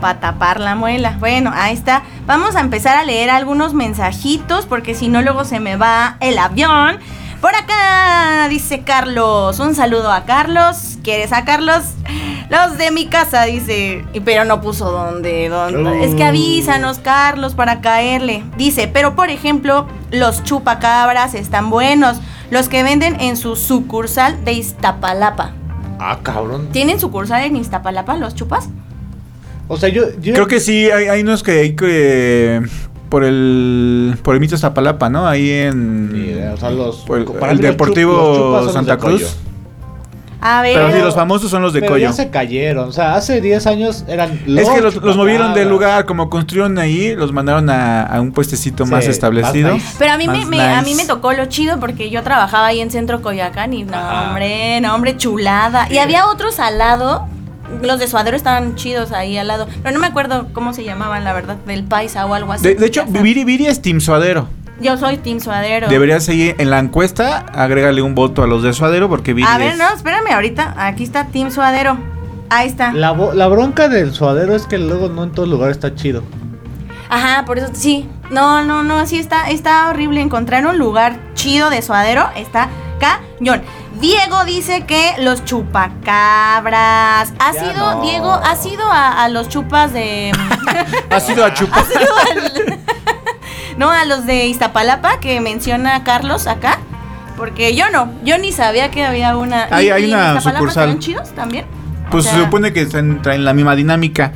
[0.00, 1.16] para tapar la muela.
[1.18, 2.02] Bueno, ahí está.
[2.26, 6.38] Vamos a empezar a leer algunos mensajitos porque si no luego se me va el
[6.38, 6.98] avión.
[7.44, 9.58] Por acá dice Carlos.
[9.60, 10.96] Un saludo a Carlos.
[11.02, 11.82] ¿Quieres a Carlos?
[12.48, 14.02] Los de mi casa, dice.
[14.14, 15.50] Y Pero no puso dónde.
[15.50, 16.06] dónde.
[16.06, 18.44] Es que avísanos, Carlos, para caerle.
[18.56, 22.16] Dice, pero por ejemplo, los chupacabras están buenos.
[22.50, 25.52] Los que venden en su sucursal de Iztapalapa.
[25.98, 26.70] Ah, cabrón.
[26.72, 28.70] ¿Tienen sucursal en Iztapalapa los chupas?
[29.68, 30.04] O sea, yo.
[30.18, 32.62] yo Creo que sí, hay, hay unos que hay que...
[33.14, 34.18] Por el...
[34.24, 35.28] Por el mito Zapalapa, ¿no?
[35.28, 36.12] Ahí en...
[36.12, 36.96] Ni idea, o sea, los.
[37.02, 38.12] por el, para el los chup- Deportivo
[38.56, 38.98] los los Santa de.
[38.98, 39.36] Cruz.
[40.40, 40.74] A ver.
[40.74, 42.06] Pero sí, los famosos son los de Pero Coyo.
[42.06, 42.88] ya se cayeron.
[42.88, 45.70] O sea, hace 10 años eran Es que los, los movieron del chupacabras.
[45.70, 49.72] lugar, como construyeron ahí, los mandaron a, a un puestecito Sí, más más establecido.
[49.74, 49.94] nice.
[49.96, 52.66] Pero a mí, me, Más me- a mí me tocó lo chido porque yo trabajaba
[52.66, 54.28] ahí en Centro Coyoacán y no, Ajá.
[54.30, 55.86] hombre, no, hombre, chulada.
[55.88, 57.28] Y había otros al lado.
[57.82, 59.66] Los de Suadero estaban chidos ahí al lado.
[59.82, 62.64] Pero no me acuerdo cómo se llamaban, la verdad, del Paisa o algo así.
[62.68, 63.04] De, de hecho.
[63.06, 64.48] Viri Viri es Team Suadero.
[64.80, 65.88] Yo soy Team Suadero.
[65.88, 69.58] Deberías seguir en la encuesta, agrégale un voto a los de Suadero porque Viri A
[69.58, 70.74] ver, es- no, espérame ahorita.
[70.76, 71.96] Aquí está Team Suadero.
[72.50, 72.92] Ahí está.
[72.92, 76.22] La, bronca del suadero es que luego no en todo lugar está chido.
[77.08, 78.08] Ajá, por eso sí.
[78.30, 82.28] No, no, no, sí está, está horrible encontrar un lugar chido de suadero.
[82.36, 82.68] Está
[83.00, 83.62] cañón.
[84.04, 87.32] Diego dice que los chupacabras.
[87.38, 88.02] ¿Ha Ya sido, no.
[88.02, 90.30] Diego, ha sido a, a los chupas de.
[91.10, 91.54] Ha sido a al-
[93.78, 96.80] no, a los de Iztapalapa que menciona Carlos acá.
[97.38, 99.68] Porque yo no, yo ni sabía que había una.
[99.70, 100.98] Hay- ¿Y- hay y una sucursal.
[100.98, 101.64] chidos también?
[102.10, 104.32] Pues O se sea, supone que traen la misma dinámica.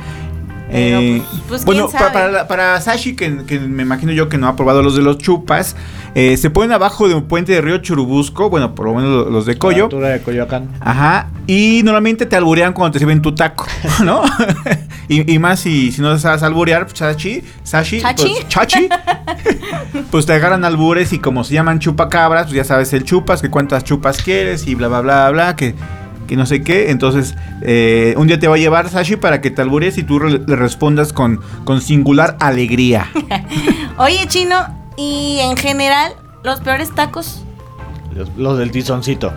[0.71, 2.13] Pero, Eh, pues, pues, bueno, quién sabe.
[2.13, 5.01] pa- para, para Sashi, que, que me imagino yo que no ha probado los de
[5.01, 5.75] los chupas,
[6.13, 9.29] eh, se ponen abajo de un puente de río Churubusco, bueno, por lo menos lo-
[9.31, 9.83] los de la Coyo.
[9.85, 10.69] altura de Coyoacán.
[10.79, 13.65] Ajá, y normalmente te alburean cuando te sirven tu taco,
[14.05, 14.21] ¿no?
[15.09, 18.23] y, y más si, si no sabes alburear, pues, Sashi, Sashi, ¿Chachi?
[18.35, 18.89] pues, Chachi,
[20.11, 23.49] pues te agarran albures y como se llaman chupacabras, pues ya sabes el chupas, que
[23.49, 25.73] cuántas chupas quieres y bla, bla, bla, bla, que,
[26.29, 26.91] que no sé qué.
[26.91, 30.19] Entonces, eh, un día te va a llevar Sashi para que te albures y tú
[30.19, 33.09] re- le respondas con, con singular alegría.
[33.97, 34.55] Oye, chino,
[34.95, 36.13] y en general,
[36.43, 37.43] los peores tacos.
[38.15, 39.33] Los, los del tizoncito.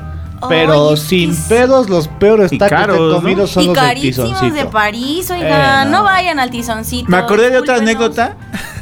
[0.48, 3.14] Pero sin es- pedos, los peores Y tacos que caros, he ¿no?
[3.20, 4.54] comido son y los del carísimos tizoncito.
[4.54, 5.86] de París, oigan.
[5.86, 5.98] Eh, no.
[5.98, 6.04] no.
[6.04, 7.08] vayan al tizoncito.
[7.10, 8.36] Me acordé de otra anécdota.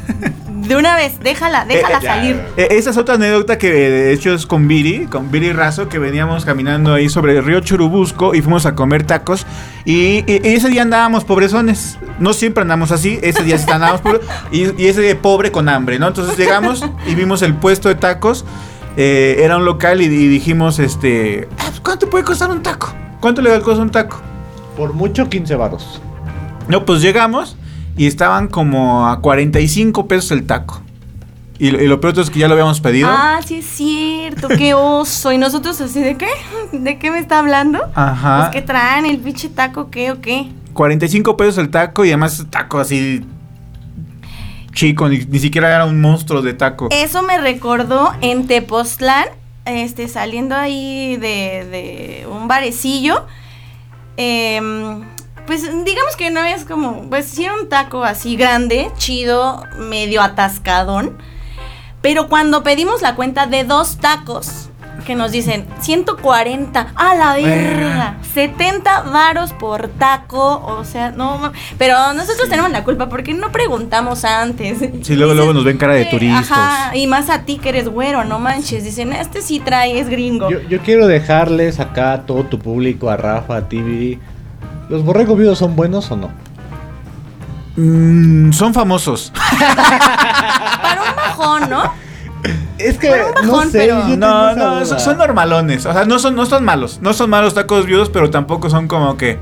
[0.71, 2.41] De una vez, déjala, déjala Eh, salir.
[2.57, 5.99] Eh, esa es otra anécdota que de hecho es con Viri, con Viri Razo, que
[5.99, 9.49] veníamos caminando ahí sobre el río Churubusco y fuimos a comer tacos.
[9.85, 11.99] Y, y- y ese día andábamos pobrezones.
[12.21, 14.21] No siempre andamos así, ese día sí andábamos pobres.
[14.53, 16.07] Y, y ese día pobre con hambre, ¿no?
[16.07, 18.45] Entonces llegamos y vimos el puesto de tacos.
[18.97, 22.95] eh, era un local y, y dijimos, este, "Ah, ¿cuánto puede costar un taco?
[23.19, 24.21] ¿Cuánto le cuesta un taco?
[24.77, 26.01] Por mucho 15 varos.
[26.69, 27.57] No, pues llegamos
[27.97, 30.83] y estaban como a 45 pesos el taco.
[31.59, 33.09] Y, y lo peor es que ya lo habíamos pedido.
[33.11, 35.31] Ah, sí es cierto, qué oso.
[35.33, 36.29] Y nosotros así, ¿de qué?
[36.73, 37.81] ¿De qué me está hablando?
[37.95, 38.39] Ajá.
[38.39, 40.49] Pues que traen el pinche taco, ¿qué o qué?
[40.73, 43.23] 45 pesos el taco y además taco así
[44.73, 46.89] chico, ni, ni siquiera era un monstruo de taco.
[46.91, 49.27] Eso me recordó en Tepoztlán,
[49.67, 51.67] este, saliendo ahí de,
[52.23, 53.27] de un barecillo.
[54.17, 55.03] em,
[55.51, 60.23] pues digamos que no es como, pues sí era un taco así grande, chido, medio
[60.23, 61.19] atascadón.
[62.03, 64.69] Pero cuando pedimos la cuenta de dos tacos,
[65.05, 72.13] que nos dicen 140, a la verga, 70 varos por taco, o sea, no, pero
[72.15, 74.79] nosotros tenemos la culpa porque no preguntamos antes.
[75.03, 76.51] Sí, luego- luego nos ven cara de eh, turistas.
[76.51, 80.09] Ajá, y más a ti que eres güero, no manches, dicen, este sí trae, es
[80.09, 80.49] gringo.
[80.49, 84.21] Yo, yo quiero dejarles acá a todo tu público, a Rafa, a ti, Viri.
[84.91, 86.31] ¿Los borregos vivos son buenos o no?
[87.77, 89.33] Mm, son famosos.
[90.83, 91.93] Para un bajón, ¿no?
[92.79, 94.87] Es que Bueno, un no bajón, sé, pero- yo tengo No, esa no, duda.
[94.87, 95.87] son, son normalones.
[95.87, 96.99] O sea, no son, no son malos.
[97.03, 99.39] No son malos tacos viudos, pero tampoco son como que.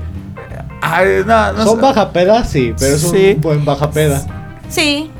[0.81, 1.81] Ay, no, no Son sé.
[1.81, 3.33] baja peda, sí, pero es Sí.
[3.35, 4.21] un buen baja peda.
[4.69, 5.11] Sí.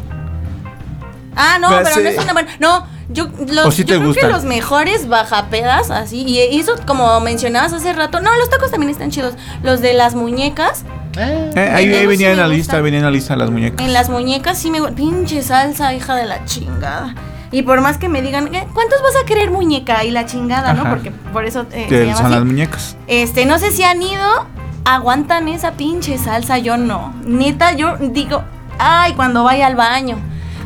[1.36, 2.04] Ah, no, Pero pero sí.
[2.04, 2.50] no es una buena.
[2.60, 4.28] No, yo, los, ¿O sí te yo creo gustan?
[4.30, 8.22] que los mejores bajapedas, así, y eso como mencionabas hace rato.
[8.22, 9.34] No, los tacos también están chidos.
[9.64, 10.84] Los de las muñecas.
[11.18, 13.86] Eh, Eh, ahí, sí venía en la lista, venía en la lista las muñecas.
[13.86, 17.16] En las muñecas sí me Pinche salsa, hija de la chingada.
[17.52, 20.04] Y por más que me digan, "Eh, ¿cuántos vas a querer muñeca?
[20.04, 20.88] Y la chingada, ¿no?
[20.88, 22.36] Porque por eso eh, Que se llama son así.
[22.36, 22.96] las muñecas.
[23.08, 24.46] Este, no sé si han ido,
[24.86, 27.14] aguantan esa pinche salsa, yo no.
[27.26, 28.44] Neta, yo digo,
[28.78, 30.18] ay, cuando vaya al baño.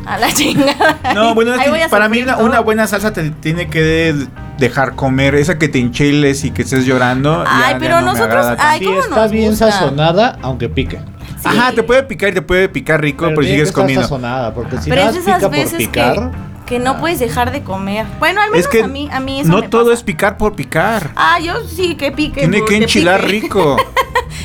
[0.06, 0.98] A la chingada.
[1.14, 4.26] No, bueno, es que para mí una, una buena salsa te tiene que de-
[4.58, 5.34] dejar comer.
[5.34, 7.44] Esa que te enchiles y que estés llorando.
[7.46, 9.72] Ay, ya- ya pero no nosotros- ay, sí, ¿cómo está nos bien gusta?
[9.72, 10.98] sazonada, aunque pique.
[11.40, 11.48] Sí.
[11.48, 14.02] Ajá, te puede picar y te puede picar rico, pero, tiene sigues comiendo.
[14.02, 16.14] sazonada, porque si Pero es de esas pica por veces picar.
[16.14, 18.06] que, que no puedes dejar de comer.
[18.18, 19.94] Bueno, al menos Es que a mí, a mí eso no me todo pasa.
[19.94, 21.10] es picar por picar.
[21.16, 22.40] Ah, yo sí que pique.
[22.40, 23.40] Tiene que enchilar pique.
[23.42, 23.76] rico.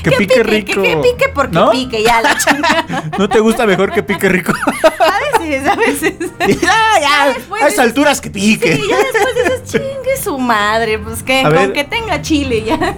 [0.03, 0.81] Que, Que pique, rico.
[0.81, 1.71] Que, que pique porque ¿No?
[1.71, 3.03] pique, ya la chingada.
[3.17, 4.53] ¿No te gusta mejor que pique rico?
[4.83, 6.13] a veces, a veces.
[6.61, 7.35] ya, ya.
[7.63, 8.75] A esas alturas que pique.
[8.77, 12.95] Sí, ya después dices, chingue su madre, pues que con que tenga chile ya.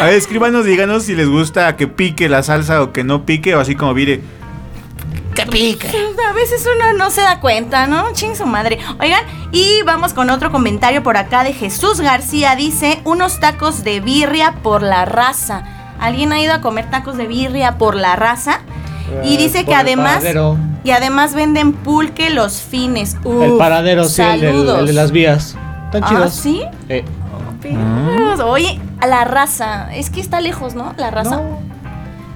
[0.00, 3.54] A ver, escríbanos, díganos si les gusta que pique la salsa o que no pique,
[3.54, 4.20] o así como mire.
[5.34, 5.88] Que pique.
[6.28, 8.12] A veces uno no se da cuenta, ¿no?
[8.12, 8.78] Ching su madre.
[9.00, 12.54] Oigan, y vamos con otro comentario por acá de Jesús García.
[12.56, 15.64] Dice, unos tacos de birria por la raza.
[16.00, 18.60] ¿Alguien ha ido a comer tacos de birria por la raza?
[19.24, 20.16] Y Eh, dice que el además...
[20.16, 20.56] paradero.
[20.84, 23.16] Y además venden pulque los fines.
[23.24, 25.56] el paradero, sí, el, de las vías.
[25.86, 26.32] Están Ah, chidos.
[26.34, 26.62] ¿sí?
[26.88, 27.04] Eh.
[28.44, 29.94] Oye, a la raza.
[29.94, 30.92] Es que está lejos, ¿no?
[30.98, 31.36] La raza.
[31.36, 31.58] no,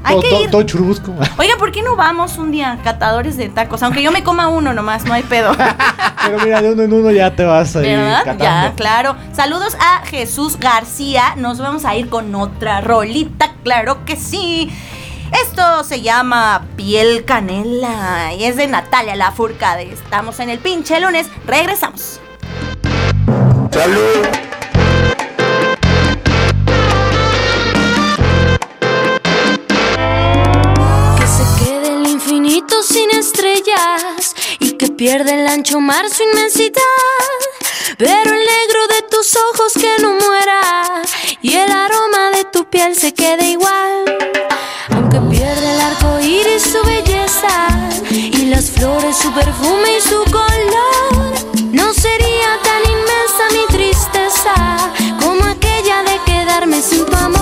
[0.05, 0.51] Hay todo, que todo- ir.
[0.51, 1.13] todo churubusco.
[1.39, 3.83] Oiga, ¿por qué no vamos un día catadores de tacos?
[3.83, 5.53] Aunque yo me coma uno nomás, no hay pedo.
[6.25, 8.19] Pero mira, de uno en uno ya te vas a ir ¿Verdad?
[8.25, 8.45] catando.
[8.45, 9.17] Ya, claro.
[9.33, 11.35] Saludos a Jesús García.
[11.37, 14.71] Nos vamos a ir con otra rolita, claro que sí.
[15.45, 19.93] Esto se llama Piel Canela y es de Natalia Lafourcade.
[19.93, 21.29] Estamos en el pinche lunes.
[21.47, 22.19] Regresamos.
[23.71, 23.79] Que
[34.61, 36.83] y que pierda el ancho mar su inmensidad.
[37.97, 41.03] Pero el negro de tus ojos que no muera
[41.43, 44.05] y el aroma de tu piel se quede igual.
[44.91, 47.69] Aunque pierda el arco iris su belleza
[48.11, 51.35] y las flores su perfume y su color,
[51.73, 54.55] no sería tan inmensa mi tristeza
[55.21, 57.38] como aquella de quedarme sin tu amor.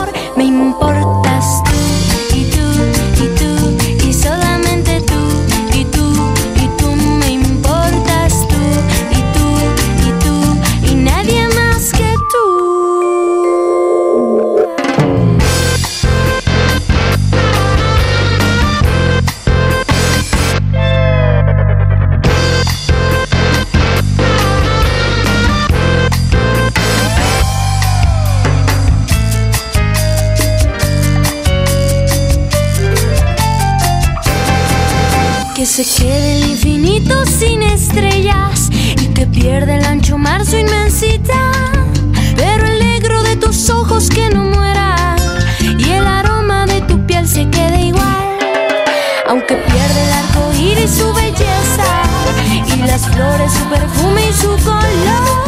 [39.36, 41.52] Pierda el ancho mar su inmensidad.
[42.36, 45.14] Pero el negro de tus ojos que no muera
[45.78, 48.38] y el aroma de tu piel se quede igual.
[49.28, 51.90] Aunque pierda el arco iris su belleza
[52.74, 55.45] y las flores su perfume y su color,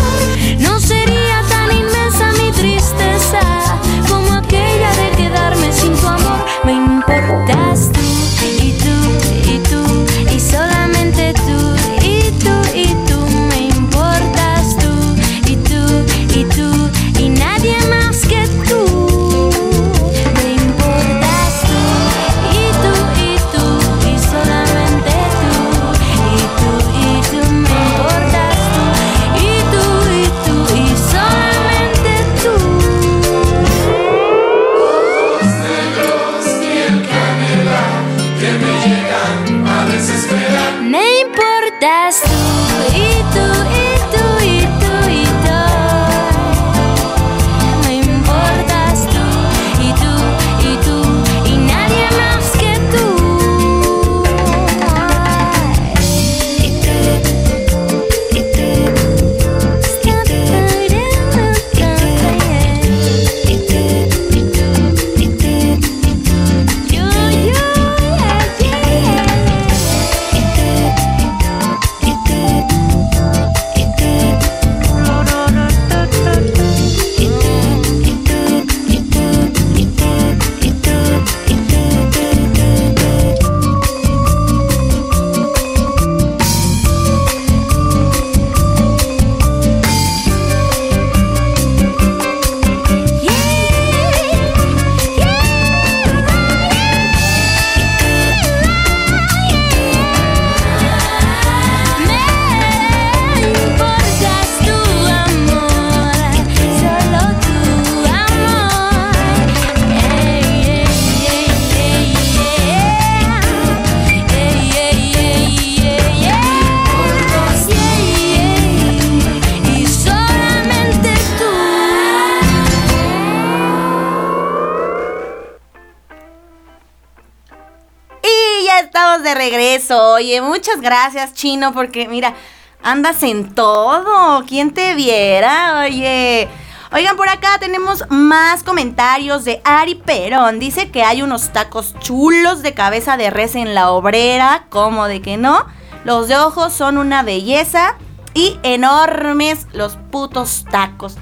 [130.19, 132.35] Oye, muchas gracias, Chino, porque mira,
[132.83, 134.45] andas en todo.
[134.49, 135.85] ¿Quién te viera?
[135.87, 136.49] Oye.
[136.91, 140.59] Oigan, por acá tenemos más comentarios de Ari Perón.
[140.59, 144.65] Dice que hay unos tacos chulos de cabeza de res en la obrera.
[144.71, 145.67] ¿Cómo de que no?
[146.03, 147.95] Los de ojos son una belleza.
[148.35, 151.17] Y enormes los putos tacos.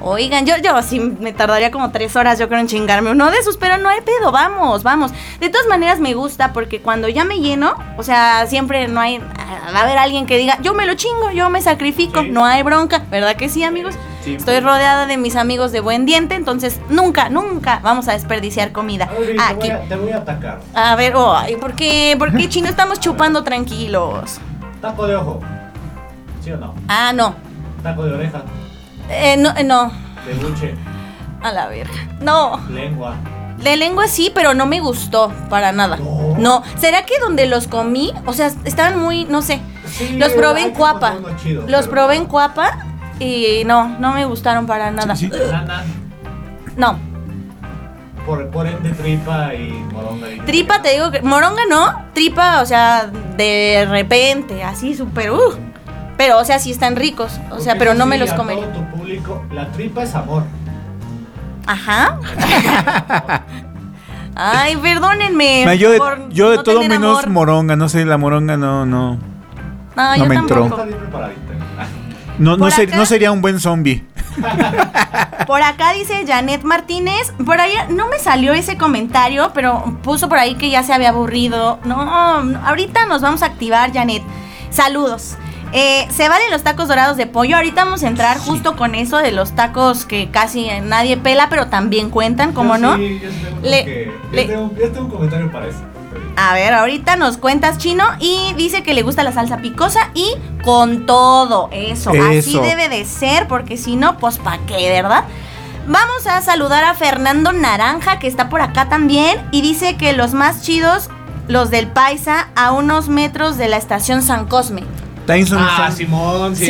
[0.00, 3.38] Oigan, yo, yo sí me tardaría como tres horas, yo creo, en chingarme uno de
[3.38, 5.12] esos, pero no hay pedo, vamos, vamos.
[5.40, 9.18] De todas maneras me gusta porque cuando ya me lleno, o sea, siempre no hay,
[9.18, 12.62] va a haber alguien que diga, yo me lo chingo, yo me sacrifico, no hay
[12.62, 13.94] bronca, ¿verdad que sí, amigos?
[14.26, 19.08] Estoy rodeada de mis amigos de buen diente, entonces nunca, nunca vamos a desperdiciar comida.
[19.38, 19.68] Aquí.
[19.68, 20.60] te, voy a, te voy a atacar.
[20.74, 22.16] A ver, ay, ¿por qué?
[22.18, 24.40] ¿Por qué chino estamos chupando tranquilos?
[24.80, 25.40] Taco de ojo.
[26.42, 26.74] ¿Sí o no?
[26.88, 27.34] Ah, no.
[27.82, 28.42] Taco de oreja.
[29.08, 29.92] Eh, no, eh, no.
[30.26, 30.74] De buche.
[31.42, 31.92] A la verga.
[32.20, 32.58] No.
[32.70, 33.14] Lengua.
[33.58, 35.96] De lengua sí, pero no me gustó para nada.
[35.96, 36.34] No.
[36.38, 36.62] No.
[36.76, 40.70] ¿Será que donde los comí, o sea, estaban muy, no sé, Sí, los probé en
[40.72, 41.16] Cuapa.
[41.42, 42.78] chido, Los pero- probé en Cuapa
[43.20, 45.14] y no, no me gustaron para nada.
[45.14, 45.38] Sí, sí.
[45.50, 45.84] Nana.
[46.76, 46.98] No.
[48.26, 50.30] Por, por ende, tripa y moronga.
[50.30, 51.20] y- Tripa, te digo que.
[51.20, 52.04] Moronga no.
[52.14, 55.30] Tripa, o sea, de repente, así súper.
[55.30, 55.54] Uh,
[56.16, 57.32] pero, o sea, sí están ricos.
[57.46, 58.72] O Porque sea, pero no me los comería.
[58.72, 60.44] todo tu público, la tripa es amor.
[61.66, 62.18] Ajá.
[64.34, 65.76] Ay, perdónenme.
[65.78, 67.30] Yo de, por yo de no todo tener menos amor.
[67.30, 69.14] moronga, no sé, la moronga no, no.
[69.96, 70.60] No, no yo me entró.
[70.62, 70.82] tampoco.
[70.82, 71.40] Está bien preparadita.
[72.38, 74.04] No, no, Por ser- acá- no sería un buen zombie.
[75.46, 77.32] Por acá dice Janet Martínez.
[77.46, 81.10] Por ahí no me salió ese comentario, pero puso por ahí que ya se había
[81.10, 81.78] aburrido.
[81.84, 84.22] No, no, ahorita nos vamos a activar, Janet.
[84.70, 85.36] Saludos.
[85.76, 87.56] Eh, se valen los tacos dorados de pollo.
[87.56, 91.66] Ahorita vamos a entrar justo con eso de los tacos que casi nadie pela, pero
[91.66, 92.96] también cuentan, ¿cómo Yo no?
[92.96, 95.78] Sí, yo tengo Le- que- yo le- tengo- yo tengo un comentario para eso.
[96.36, 100.34] A ver, ahorita nos cuentas chino y dice que le gusta la salsa picosa y
[100.64, 102.10] con todo eso.
[102.10, 102.60] Así Eso.
[102.62, 105.24] debe de ser, porque si no, pues pa' qué, ¿verdad?
[105.88, 110.34] Vamos a saludar a Fernando Naranja, que está por acá también, y dice que los
[110.34, 111.08] más chidos,
[111.46, 114.82] los del Paisa, a unos metros de la estación San Cosme.
[115.26, 116.66] Tyson Ah, San- Simón, sí.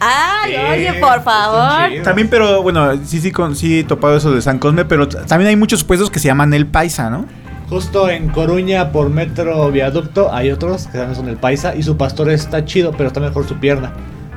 [0.00, 2.02] Ay, Sí, oye, por favor.
[2.04, 5.48] También, pero bueno, sí, sí, con, sí he topado eso de San Cosme, pero también
[5.48, 7.24] hay muchos puestos que se llaman El Paisa, ¿no?
[7.68, 11.96] Justo en Coruña por metro viaducto hay otros que también son el paisa y su
[11.96, 13.92] pastor está chido, pero está mejor su pierna.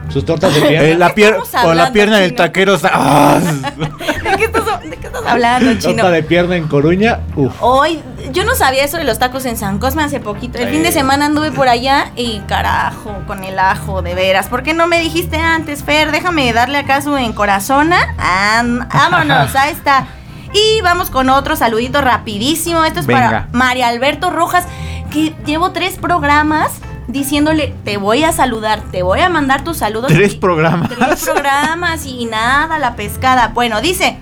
[0.08, 0.88] Sus tortas de pierna.
[0.88, 2.92] Eh, la qué pier- estamos o la pierna del taquero está.
[2.94, 3.40] ¡Ah!
[3.78, 5.96] ¿De qué estás, de qué estás hablando, chino?
[5.96, 7.52] Torta de pierna en Coruña, uff.
[7.60, 8.00] Hoy,
[8.32, 10.58] yo no sabía eso de los tacos en San Cosme hace poquito.
[10.58, 10.72] El Sí.
[10.76, 14.48] fin de semana anduve por allá y carajo, con el ajo, de veras.
[14.48, 16.12] ¿Por qué no me dijiste antes, Fer?
[16.12, 17.98] Déjame darle acaso en corazona.
[18.18, 20.08] Am- vámonos, ahí está.
[20.54, 22.84] Y vamos con otro saludito rapidísimo.
[22.86, 23.48] Esto es para.
[23.52, 24.66] María Alberto Rojas,
[25.12, 26.72] que llevo tres programas
[27.08, 30.12] diciéndole, te voy a saludar, te voy a mandar tus saludos.
[30.12, 30.90] Tres Y- programas.
[30.90, 33.50] Tres programas y nada, la pescada.
[33.50, 34.18] Bueno, dice,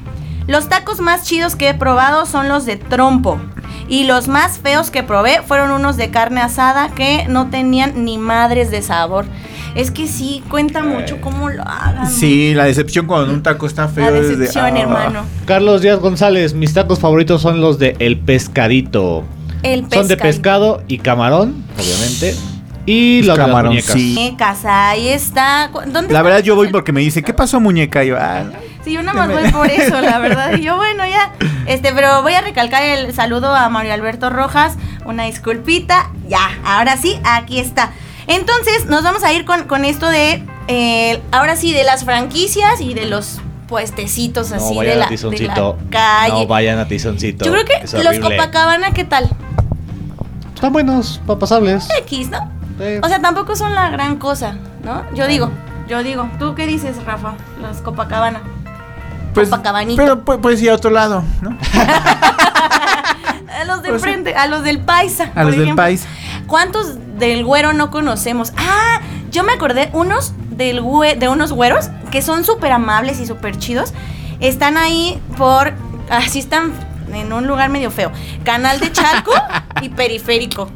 [0.48, 3.40] los tacos más chidos que he probado son los de trompo.
[3.94, 8.18] Y los más feos que probé fueron unos de carne asada que no tenían ni
[8.18, 9.26] madres de sabor.
[9.76, 12.10] Es que sí, cuenta mucho cómo lo hagan.
[12.10, 14.10] Sí, la decepción cuando un taco está feo.
[14.10, 14.80] La es de, decepción, ah.
[14.80, 15.26] hermano.
[15.46, 19.26] Carlos Díaz González, mis tacos favoritos son los de El Pescadito.
[19.62, 20.24] El Son de pescadito.
[20.24, 22.36] pescado y camarón, obviamente.
[22.88, 23.94] Y los de las muñecas.
[23.94, 24.16] sí.
[24.18, 25.70] Muñecas, ahí está.
[25.72, 28.04] ¿Cu- ¿Dónde La verdad, yo voy porque me dice, ¿qué pasó, muñeca?
[28.04, 28.44] Y yo, ah,
[28.84, 30.54] Sí, yo nada más voy por eso, la verdad.
[30.58, 31.32] Y yo, bueno, ya.
[31.66, 34.76] Este, pero voy a recalcar el saludo a Mario Alberto Rojas.
[35.06, 36.10] Una disculpita.
[36.28, 37.92] Ya, ahora sí, aquí está.
[38.28, 40.44] Entonces, nos vamos a ir con, con esto de.
[40.68, 45.06] eh, ahora sí, de las franquicias y de los puestecitos No así de vayan la,
[45.06, 45.78] a de Tizoncito.
[45.84, 46.34] la calle.
[46.34, 47.46] No vayan a Tizoncito.
[47.46, 48.38] yo creo que Es los horrible.
[48.38, 49.30] Copacabana, ¿qué tal?
[50.56, 51.88] Están buenos, pa- pasables.
[52.00, 52.50] X, ¿no?
[52.80, 55.04] Eh, O sea, tampoco son la gran cosa, ¿no?
[55.14, 55.50] Yo digo,
[55.88, 56.30] yo digo.
[56.40, 57.34] ¿Tú qué dices, Rafa?
[57.62, 58.42] Los Copacabana.
[59.34, 60.02] Pues, Copacabanito.
[60.02, 61.58] pero pu- puedes ir a otro lado, ¿no?
[63.60, 64.08] A los de Pues sí.
[64.08, 65.26] frente, a los del Paisa.
[65.26, 66.06] A por los del país.
[66.48, 68.52] ¿Cuántos del güero no conocemos?
[68.58, 69.00] Ah,
[69.32, 73.58] yo me acordé unos del güe- de unos güeros que son súper amables y súper
[73.58, 73.94] chidos.
[74.40, 75.74] Están ahí por.
[76.10, 76.74] Así están
[77.14, 78.12] en un lugar medio feo.
[78.44, 79.32] Canal de Chalco
[79.82, 80.70] y periférico.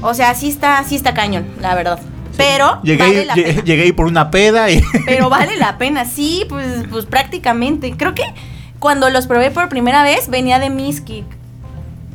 [0.00, 1.98] O sea, sí está, sí está cañón, la verdad.
[2.36, 3.62] Pero Llegué, vale ahí- la pena.
[3.64, 4.82] llegué por una peda y.
[5.06, 7.94] Pero vale la pena, sí, pues, pues prácticamente.
[7.96, 8.24] Creo que
[8.78, 11.24] cuando los probé por primera vez venía de Miskik.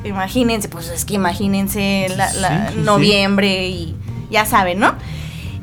[0.05, 2.85] Imagínense, pues es que imagínense la, la- Sí, sí, sí.
[2.85, 3.95] noviembre y
[4.31, 4.93] ya saben, ¿no?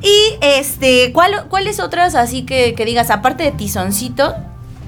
[0.01, 4.35] Y este, ¿cuál, ¿cuáles otras así que, que digas, aparte de Tizoncito,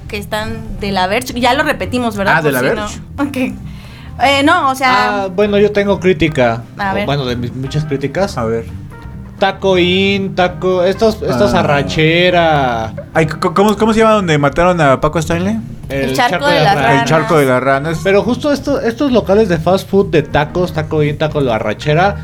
[0.07, 1.39] que están de la Verge?
[1.39, 2.35] Ya lo repetimos, ¿verdad?
[2.37, 2.99] Ah, ¿de la si Verge?
[3.17, 3.23] No.
[3.27, 3.37] Ok.
[4.21, 6.61] Eh, no, o sea, Ah, bueno, yo tengo crítica.
[6.77, 7.05] A O, ver.
[7.07, 8.37] Bueno, de mis muchas críticas.
[8.37, 8.65] A ver.
[9.39, 10.83] Taco in, taco.
[10.83, 11.61] Estos, estas Ah.
[11.61, 12.93] arrachera.
[13.13, 15.57] Ay, ¿cómo, ¿Cómo se llama donde mataron a Paco Stanley?
[15.89, 16.87] El charco de las rana.
[16.87, 17.01] ranas.
[17.03, 17.99] El charco de las ranas.
[18.03, 22.17] Pero justo esto- estos locales de fast food de tacos, taco in, taco la arrachera.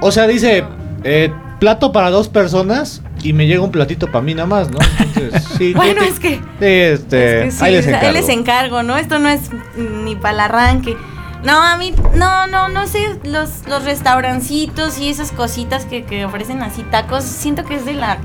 [0.00, 0.64] O sea, dice,
[1.04, 4.78] eh, plato para dos personas y me llega un platito para mí nada más, ¿no?
[4.98, 5.72] Entonces, sí.
[5.74, 8.06] Bueno, te- es que- Sí, este, Es que sí, ahí les encargo.
[8.08, 8.96] ahí les encargo, ¿no?
[8.98, 9.42] Esto no es
[9.76, 10.96] ni para el arranque.
[11.44, 16.24] No, a mí, no, no, no sé, los, los restaurancitos y esas cositas que, que
[16.24, 18.18] ofrecen así tacos, siento que es de la...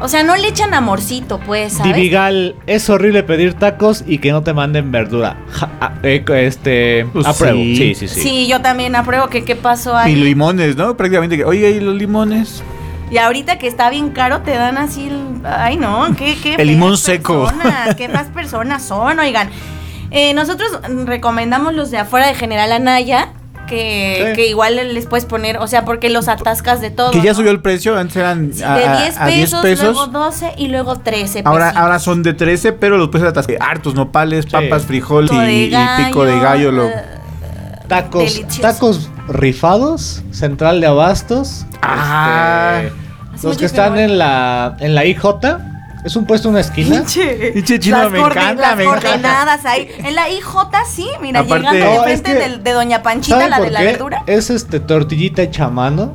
[0.00, 1.94] O sea, no le echan amorcito, pues, ¿sabes?
[1.94, 5.36] Divigal, es horrible pedir tacos y que no te manden verdura.
[5.48, 7.58] Ja, ah, eh, este, Pues apruebo.
[7.58, 7.76] sí.
[7.76, 8.20] Sí, sí, sí.
[8.20, 10.12] Sí, yo también apruebo que qué pasó ahí.
[10.12, 10.96] Y limones, ¿no?
[10.96, 11.36] Prácticamente.
[11.36, 12.64] que, Oye, ¿y los limones?
[13.12, 15.46] Y ahorita que está bien caro, te dan así el.
[15.46, 16.54] Ay, no, qué, qué.
[16.54, 17.44] El limón seco.
[17.44, 19.50] personas, qué más personas son, oigan.
[20.12, 20.68] Eh, nosotros
[21.06, 23.28] recomendamos los de afuera de General Anaya.
[23.68, 24.32] Que, Sí.
[24.36, 27.10] que igual les puedes poner, o sea, porque los atascas de todo.
[27.10, 27.36] Que ya ¿no?
[27.36, 27.96] subió el precio.
[27.96, 29.94] Antes eran Sí, a, de a- 10 a 10 pesos, pesos.
[29.94, 31.82] luego 12 y luego 13 Ahora, pesitos.
[31.82, 33.56] ahora son de 13, pero los puedes atascar.
[33.60, 34.50] Hartos nopales, Sí.
[34.50, 36.70] papas, frijoles y, y pico de gallo.
[36.72, 36.86] Lo...
[36.88, 36.92] eh,
[37.88, 38.60] Tacos, Delicioso.
[38.60, 41.64] tacos rifados, central de abastos.
[41.82, 42.82] Ah.
[43.34, 45.22] este, los que están en la en la IJ,
[46.04, 46.96] es un puesto en una esquina.
[47.00, 47.52] Pinche.
[47.52, 49.00] Pinche chino, las me encanta, las me encanta.
[49.08, 49.88] coordenadas ahí.
[49.98, 50.48] En la IJ
[50.90, 53.72] sí, mira, Aparte- llegando de es frente que- de, Doña Panchita, ¿Saben la por de
[53.72, 53.86] la qué?
[53.86, 54.22] verdura.
[54.26, 56.14] Es este tortillita hecha a mano,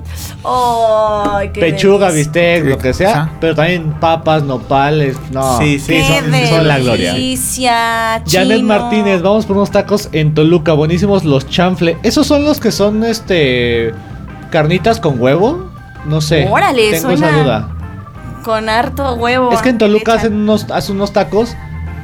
[1.53, 2.31] qué pechuga, delicia.
[2.31, 5.57] bistec, lo que sea, pero también papas, nopales, no.
[5.59, 7.13] Sí, sí, Qué son, son la gloria.
[7.13, 8.61] delicia, Janet.
[8.63, 11.97] Martínez, vamos por unos tacos en Toluca, buenísimos los chanfle.
[12.03, 13.93] Esos son los que son este
[14.51, 15.69] carnitas con huevo,
[16.05, 16.47] no sé.
[16.49, 17.69] Órale, tengo suena- esa duda.
[18.47, 19.51] Con harto huevo.
[19.51, 21.53] Es que en Toluca hacen unos hacen unos tacos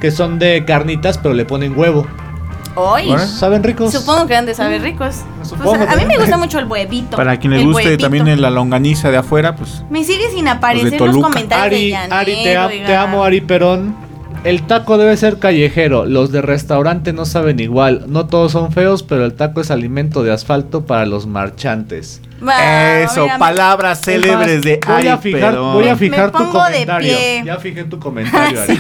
[0.02, 2.06] que son de carnitas, pero le ponen huevo.
[2.76, 3.28] Ay, Órale.
[3.30, 3.94] ¿Saben ricos?
[3.94, 5.22] Supongo que han de saber ricos.
[5.44, 6.08] Supongo Pues, a mí también.
[6.10, 7.16] me gusta mucho el huevito.
[7.16, 8.04] Para quien le guste huevito.
[8.04, 9.84] también en la longaniza de afuera, pues.
[9.90, 11.30] Me sigue sin aparecer los Toluca.
[11.30, 13.96] comentarios de Ari, Janet, Ari, te, am- te amo, Ari Perón.
[14.44, 16.06] El taco debe ser callejero.
[16.06, 18.04] Los de restaurante no saben igual.
[18.10, 22.20] No todos son feos, pero el taco es alimento de asfalto para los marchantes.
[23.04, 25.74] Eso, mira, palabras Es célebres más, de voy a Ari fijar, Perón.
[25.74, 27.18] voy a fijar me tu pongo de comentario.
[27.18, 27.42] pie.
[27.46, 28.80] Ya fijé tu comentario, Ari.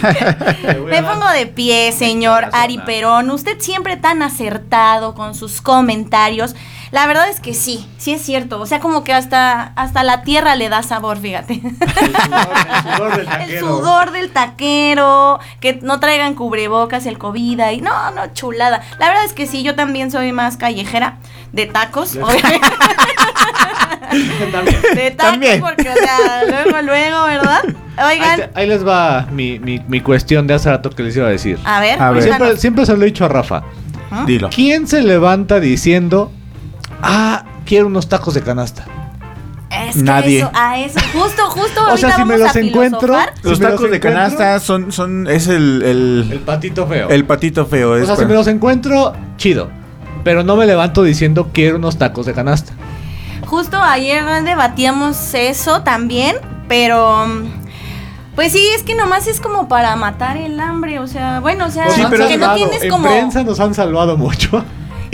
[0.85, 2.77] Me dar- pongo de pie, señor Ari.
[2.79, 3.29] Perón.
[3.31, 6.55] Usted siempre tan acertado con sus comentarios.
[6.93, 8.61] La verdad es que sí, sí es cierto.
[8.61, 11.53] O sea, como que hasta, hasta la tierra le da sabor, fíjate.
[11.63, 11.71] El
[12.15, 13.67] sudor, el sudor del El taquero.
[13.67, 17.81] sudor del taquero, que no traigan cubrebocas, el COVID ahí.
[17.81, 18.81] No, no, chulada.
[18.99, 21.17] La verdad es que sí, yo también soy más callejera
[21.51, 22.15] de tacos.
[22.15, 22.59] obviamente.
[24.51, 24.81] También.
[24.95, 25.59] de tacos, También.
[25.61, 27.61] porque, o sea, luego, luego, ¿verdad?
[28.07, 31.31] Oigan, ahí les va mi, mi, mi cuestión de hace rato que les iba a
[31.31, 31.57] decir.
[31.65, 32.57] a ver, A ver.
[32.57, 33.63] Siempre, se lo he dicho a Rafa.
[34.11, 34.23] ¿Ah?
[34.27, 34.49] Dilo.
[34.53, 36.31] ¿Quién se levanta diciendo,
[37.03, 38.85] ah, quiero unos tacos de canasta?
[39.69, 40.39] Es que Nadie.
[40.39, 41.81] Eso, a eso, justo, justo.
[41.91, 43.15] O sea, ahorita si me los encuentro.
[43.43, 47.09] Los me tacos los de canasta son, son, es el, El el, patito feo.
[47.09, 47.91] el patito feo.
[47.91, 49.69] o sea, si me los encuentro, chido.
[50.23, 52.73] Pero no me levanto diciendo quiero unos tacos de canasta.
[53.45, 56.37] Justo ayer debatíamos eso también,
[56.67, 57.27] pero
[58.35, 61.69] pues sí, es que nomás es como para matar el hambre, o sea, bueno, o
[61.69, 64.63] sea, Sí, pero- que no tienes en como prensa nos han salvado mucho.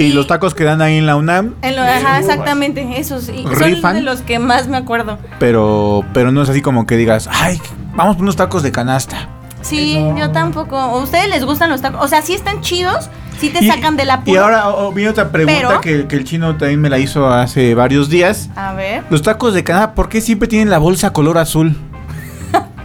[0.03, 3.45] Y los tacos que dan ahí en la UNAM, en lo- ajá, exactamente, esos sí,
[3.81, 5.17] son de los que más me acuerdo.
[5.39, 7.59] pero, pero no es así como que digas, ay,
[7.95, 9.27] vamos por unos tacos de canasta.
[9.61, 10.77] Sí, yo tampoco.
[10.77, 11.99] ¿A ustedes les gustan los tacos?
[12.01, 15.09] O sea, sí están chidos, sí te Y- sacan de la Y ahora oh, viene
[15.11, 18.49] otra pregunta Pero- que, que el chino también me la hizo hace varios días.
[18.55, 19.03] A ver.
[19.09, 21.75] Los tacos de canasta, ¿por qué siempre tienen la bolsa color azul?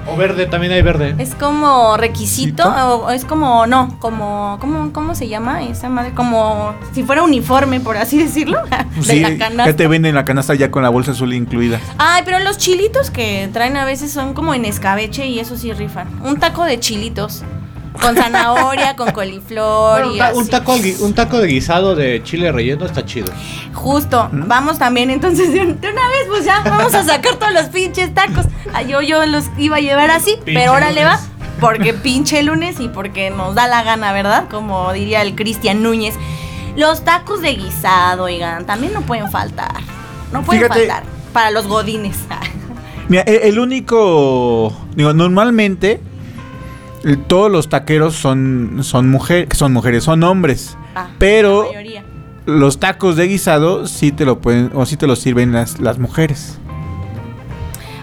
[0.07, 1.15] O verde, también hay verde.
[1.19, 6.13] Es como requisito, o es como, no, como, ¿cómo, ¿cómo se llama esa madre?
[6.15, 8.59] Como si fuera uniforme, por así decirlo,
[8.97, 9.71] de Sí, la canasta.
[9.71, 11.81] ya te venden la canasta ya con la bolsa azul incluida.
[11.99, 15.73] Ay, pero los chilitos que traen a veces son como en escabeche y eso sí
[15.73, 16.07] rifan.
[16.25, 17.43] Un taco de chilitos.
[18.01, 20.39] Con zanahoria, con coliflor Bueno, y ta- así.
[20.39, 23.29] un taco, un taco de guisado de chile relleno está chido.
[23.73, 27.53] Justo, vamos también entonces de, un- de una vez, pues ya, vamos a sacar todos
[27.53, 28.47] los pinches tacos.
[28.73, 31.21] Ah, yo, yo los iba a llevar así, Pinche pero ahora le va.
[31.61, 34.49] Porque pinche lunes y porque nos da la gana, ¿verdad?
[34.51, 36.15] Como diría el Cristian Núñez.
[36.77, 39.73] Los tacos de guisado, oigan, también no pueden faltar.
[40.33, 41.05] No pueden Fíjate- faltar.
[41.33, 42.17] Para los godines.
[43.09, 46.01] Mira, e- el, único, digo, normalmente
[47.27, 50.77] todos los taqueros son son mujeres, son mujeres, son hombres.
[50.95, 51.69] Ah, Pero
[52.47, 55.99] los tacos de guisado sí te lo pueden o sí te los sirven las, las
[55.99, 56.59] mujeres.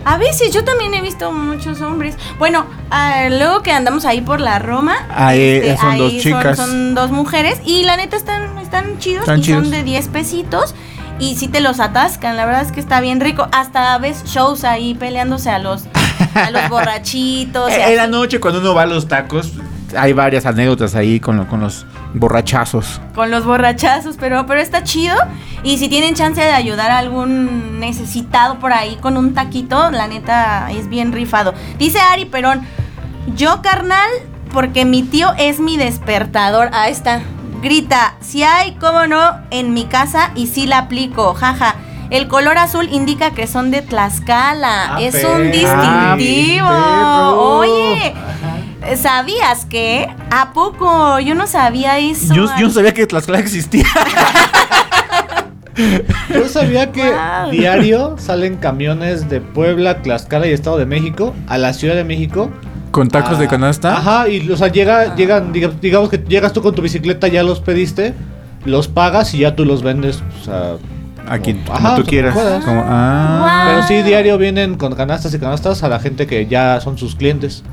[0.04, 2.18] A veces yo también he visto muchos hombres.
[2.40, 4.96] Bueno, ah, luego que andamos ahí por la Roma,
[5.32, 6.58] este, Ahí, son dos chicas.
[6.58, 9.64] Son, dos mujeres y la neta están, están chidos Están y chidos.
[9.64, 10.74] son de 10 pesitos.
[11.20, 13.48] Y si te los atascan, la verdad es que está bien rico.
[13.52, 15.84] Hasta ves shows ahí peleándose a los,
[16.34, 17.72] a los borrachitos.
[17.72, 19.52] Eh, En la noche cuando uno va a los tacos,
[19.98, 23.00] hay varias anécdotas ahí con, lo- con los borrachazos.
[23.16, 25.16] con los borrachazos, pero, pero está chido.
[25.64, 30.08] Y si tienen chance de ayudar a algún necesitado por ahí con un taquito, la
[30.08, 31.54] neta es bien rifado.
[31.78, 32.62] Dice Ari Perón,
[33.36, 34.10] yo carnal,
[34.54, 36.70] porque mi tío es mi despertador.
[36.74, 37.22] Ahí está.
[37.62, 41.76] Grita, si hay, cómo no, en mi casa y sí la aplico, jaja.
[42.12, 44.96] El color azul indica que son de Tlaxcala.
[44.96, 45.36] Ah, es perro.
[45.38, 46.68] un distintivo.
[46.70, 47.34] Ah.
[47.36, 48.14] Oye,
[48.98, 50.08] ¿sabías que?
[50.30, 51.20] ¿A poco?
[51.20, 52.34] Yo no sabía eso.
[52.34, 53.86] Yo, yo no sabía que Tlaxcala existía.
[56.30, 57.50] Yo sabía que Wow.
[57.52, 62.52] diario salen camiones de Puebla, Tlaxcala y Estado de México a la Ciudad de México.
[62.92, 63.98] Con tacos de Ah, canasta.
[63.98, 67.42] Ajá, y o sea, llega, llegan, diga- digamos que llegas tú con tu bicicleta, ya
[67.42, 68.14] los pediste,
[68.66, 70.74] los pagas y ya tú los vendes, o sea,
[71.30, 72.34] Aquí, como- como ajá, tú quieras.
[72.66, 73.64] Como- ah.
[73.68, 77.16] Pero sí, diario vienen con canastas y canastas a la gente que ya son sus
[77.16, 77.64] clientes.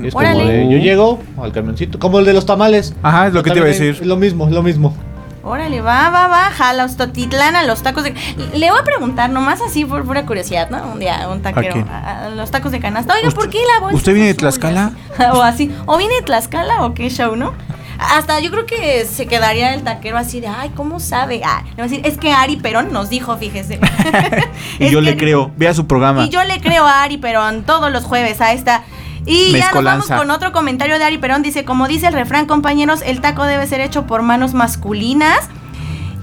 [0.00, 0.44] Y es como Órale.
[0.44, 2.94] de, yo llego al camioncito, como el de los tamales.
[3.02, 4.02] Ajá, es lo que te iba a También decir.
[4.02, 4.94] Es lo mismo, es lo mismo.
[5.42, 8.12] Órale, va, va, va, jala, Totitlán a los tacos de...
[8.54, 10.82] Le voy a preguntar, nomás así por pura curiosidad, ¿no?
[10.92, 11.88] Un día, un taquero, quién?
[11.88, 13.14] a, a los tacos de canasta.
[13.14, 14.34] Oiga, ¿por ¿Usted- qué la bolsa usted viene de?
[14.34, 14.92] Tlaxcala?
[15.32, 17.54] o así, o viene de Tlaxcala o qué show, ¿no?
[17.98, 21.42] Hasta yo creo que se quedaría el taquero así de, ay, ¿cómo sabe?
[21.44, 23.80] Ah, le va a decir, es que Ari Perón nos dijo, fíjese.
[24.78, 25.50] Y yo le Ari- creo.
[25.56, 26.24] Vea su programa.
[26.24, 28.84] y yo le creo a Ari Perón todos los jueves a esta.
[29.26, 31.42] Y ya nos vamos con otro comentario de Ari Perón.
[31.42, 35.48] Dice, como dice el refrán, compañeros, el taco debe ser hecho por manos masculinas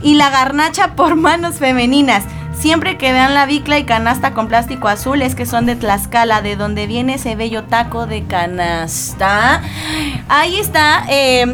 [0.02, 2.24] y la garnacha por manos femeninas.
[2.58, 6.42] Siempre que vean la bicla y canasta con plástico azul es que son de Tlaxcala,
[6.42, 9.62] de donde viene ese bello taco de canasta.
[10.30, 11.04] Ahí está.
[11.10, 11.46] eh,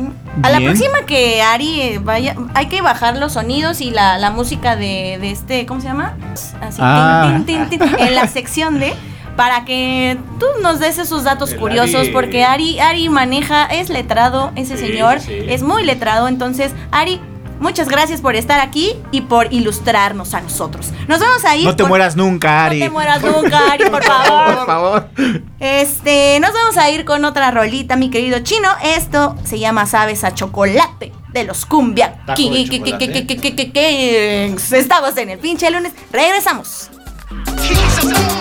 [0.44, 4.78] a la próxima que Ari vaya, hay que bajar los sonidos y la, la música
[4.78, 6.14] de, de este, ¿cómo se llama?
[6.62, 7.42] Así, Ah.
[7.46, 8.94] tin, tin, tin, tin, en la sección de
[9.36, 12.10] para que tú nos des esos datos El curiosos, Ari.
[12.12, 15.34] porque Ari, Ari maneja, es letrado, ese Sí, señor sí.
[15.50, 17.20] es muy letrado, entonces Ari,
[17.62, 20.88] muchas gracias por estar aquí y por ilustrarnos a nosotros.
[21.08, 21.64] Nos vamos a ir.
[21.66, 22.80] No te mueras nunca, Ari.
[22.80, 24.56] No te mueras nunca, Ari, por favor.
[24.56, 25.10] Por favor.
[25.60, 28.70] Este, nos vamos a ir con otra rolita, mi querido chino.
[28.84, 32.24] Esto se llama Sabes a Chocolate de los Cumbia.
[32.36, 32.72] Kings.
[34.74, 35.94] Estamos en el pinche lunes.
[36.12, 36.90] Regresamos.
[37.56, 38.32] Presentando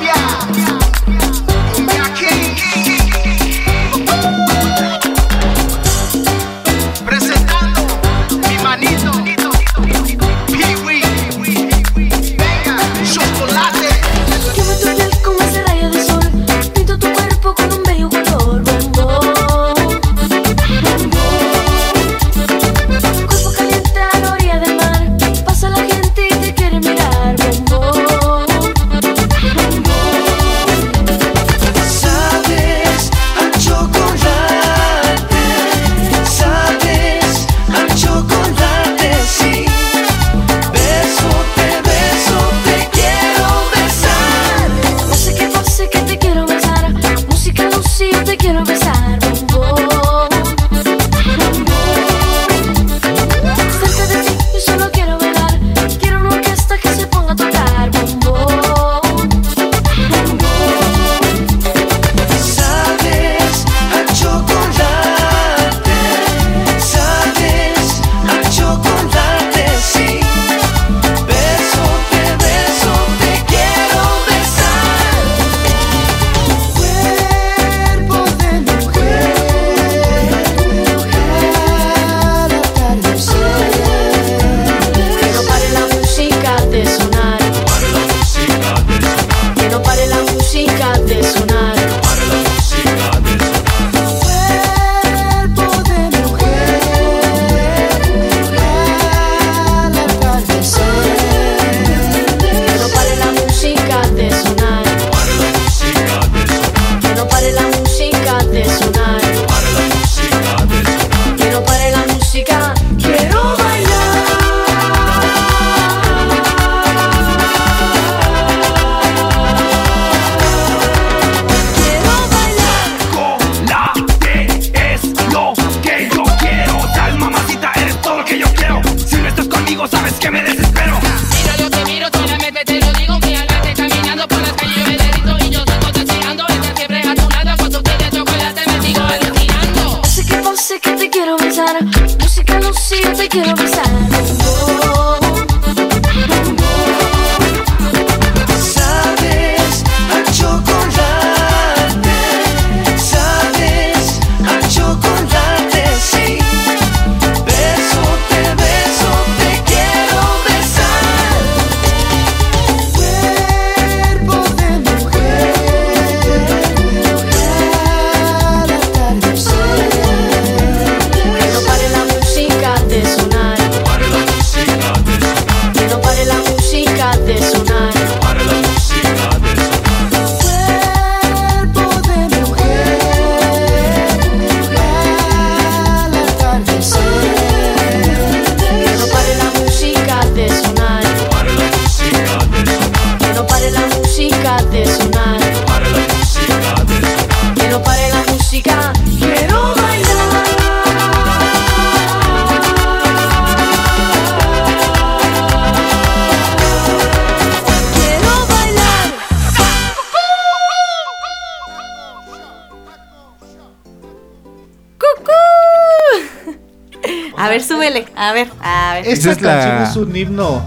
[218.31, 219.09] A ver, a ver.
[219.09, 220.63] Esta es la- canción es un himno.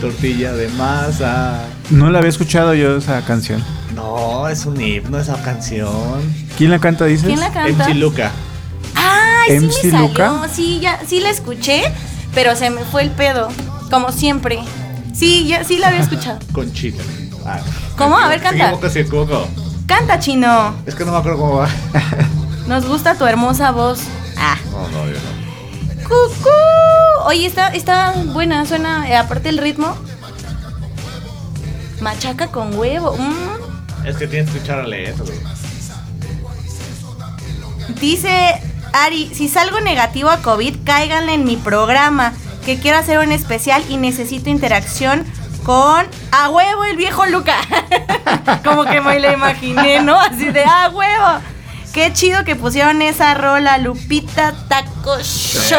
[0.00, 1.60] Tortilla de masa.
[1.90, 3.62] No la había escuchado yo esa canción.
[3.94, 5.90] No, es un himno esa canción.
[6.56, 7.26] ¿Quién la canta, dices?
[7.26, 7.84] ¿Quién la canta?
[7.88, 8.30] MC Luca.
[8.94, 10.08] Ay, sí MC me salió.
[10.08, 10.48] Luca.
[10.52, 11.82] Sí, ya, sí la escuché,
[12.34, 13.48] pero se me fue el pedo.
[13.90, 14.60] Como siempre.
[15.14, 16.38] Sí, ya, sí la había escuchado.
[16.52, 17.02] Conchita.
[17.44, 17.60] Ah,
[17.98, 18.16] ¿Cómo?
[18.18, 18.90] A ver, Se canta.
[18.90, 19.06] se.
[19.86, 20.74] Canta, chino.
[20.86, 21.68] Es que no me acuerdo cómo va.
[22.66, 24.00] Nos gusta tu hermosa voz.
[24.36, 24.56] Ah.
[24.70, 26.02] No, no, yo no.
[26.02, 26.50] ¡Cucú!
[27.26, 29.96] Oye, está, está buena, suena, eh, aparte el ritmo.
[32.00, 33.16] Machaca con huevo.
[33.16, 34.06] mm.
[34.06, 35.38] Es que tienes que escuchar a leer, güey.
[38.00, 38.60] Dice
[38.92, 42.32] Ari, si salgo negativo a COVID, cáiganle en mi programa,
[42.64, 45.24] que quiero hacer un especial y necesito interacción
[45.62, 47.56] con a huevo el viejo Luca.
[48.64, 50.18] Como que me lo imaginé, ¿no?
[50.18, 51.40] Así de a huevo.
[51.92, 55.78] Qué chido que pusieron esa rola, Lupita Taco Shop.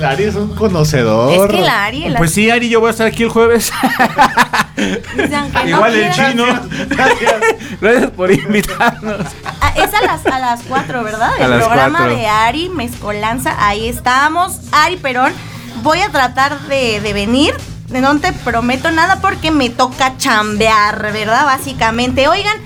[0.00, 1.32] Eh, Ari es un conocedor.
[1.32, 3.72] Es que la Ari, la- Pues sí, Ari, yo voy a estar aquí el jueves.
[4.76, 6.44] no Igual el chino.
[7.80, 9.26] Gracias por invitarnos.
[9.60, 11.32] Ah, es a las, a las 4, ¿verdad?
[11.38, 12.16] A El las programa cuatro.
[12.16, 14.60] de Ari Mezcolanza, ahí estamos.
[14.70, 15.32] Ari Perón,
[15.82, 17.54] voy a tratar de, de venir.
[17.88, 21.44] No te prometo nada porque me toca chambear, ¿verdad?
[21.44, 22.26] Básicamente.
[22.28, 22.56] Oigan,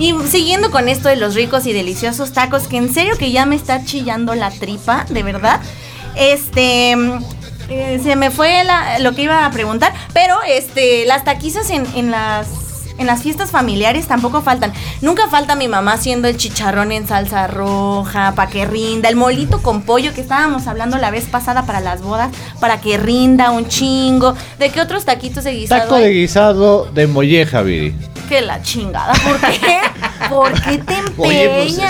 [0.00, 3.46] y siguiendo con esto de los ricos y deliciosos tacos, que en serio que ya
[3.46, 5.60] me está chillando la tripa, de verdad.
[6.16, 6.92] Este.
[7.68, 11.86] eh, se me fue la- lo que iba a preguntar, pero este, las taquizas en,
[11.94, 12.48] en las
[12.98, 14.74] en las fiestas familiares tampoco faltan.
[15.00, 19.62] Nunca falta mi mamá haciendo el chicharrón en salsa roja para que rinda, el molito
[19.62, 22.30] con pollo que estábamos hablando la vez pasada para las bodas,
[22.60, 24.34] para que rinda un chingo.
[24.58, 26.02] ¿De qué otros taquitos de guisado Taco hay?
[26.04, 27.94] de guisado de molleja, Viri.
[28.30, 29.12] Que la chingada.
[29.14, 29.80] ¿Por qué?
[30.28, 31.18] ¿Por qué te empeñas?
[31.18, 31.80] Oye, pues, es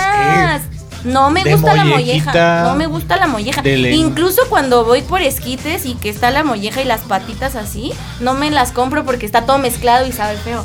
[1.02, 2.62] que no me gusta la molleja.
[2.64, 3.62] No me gusta la molleja.
[3.68, 8.32] Incluso cuando voy por esquites y que está la molleja y las patitas así, no
[8.32, 10.64] me las compro porque está todo mezclado y sabe feo.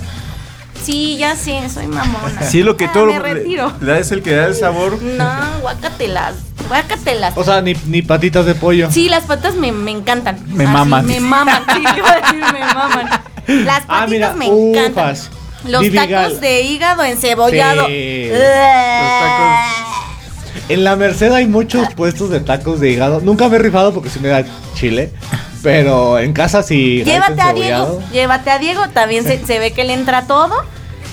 [0.82, 2.42] Sí, ya sé, soy mamona.
[2.44, 3.74] Sí, lo que Ah, todo me retiro.
[3.82, 5.02] le es el que da el sabor.
[5.02, 6.36] No, guácatelas.
[6.70, 7.34] Guácatelas.
[7.36, 8.90] O sea, ni, ni patitas de pollo.
[8.92, 10.40] Sí, las patas me, me encantan.
[10.48, 11.06] Me Así, maman.
[11.06, 11.64] Me maman.
[11.74, 13.10] Sí, iba a decir, me maman.
[13.48, 15.16] Las patitas Ah, mira, me encantan.
[15.68, 16.10] Los Vivigal.
[16.10, 17.88] tacos de hígado encebollado.
[17.88, 18.30] Sí.
[18.32, 19.96] Ugh.
[20.70, 23.22] En la Merced hay muchos puestos de tacos de hígado.
[23.22, 24.44] Nunca me he rifado porque si me da
[24.74, 25.12] chile.
[25.62, 27.04] Pero en casa sí.
[27.04, 27.54] Llévate a.
[27.54, 28.02] Diego.
[28.12, 28.88] Llévate a Diego.
[28.90, 30.56] También se, se ve que le entra todo.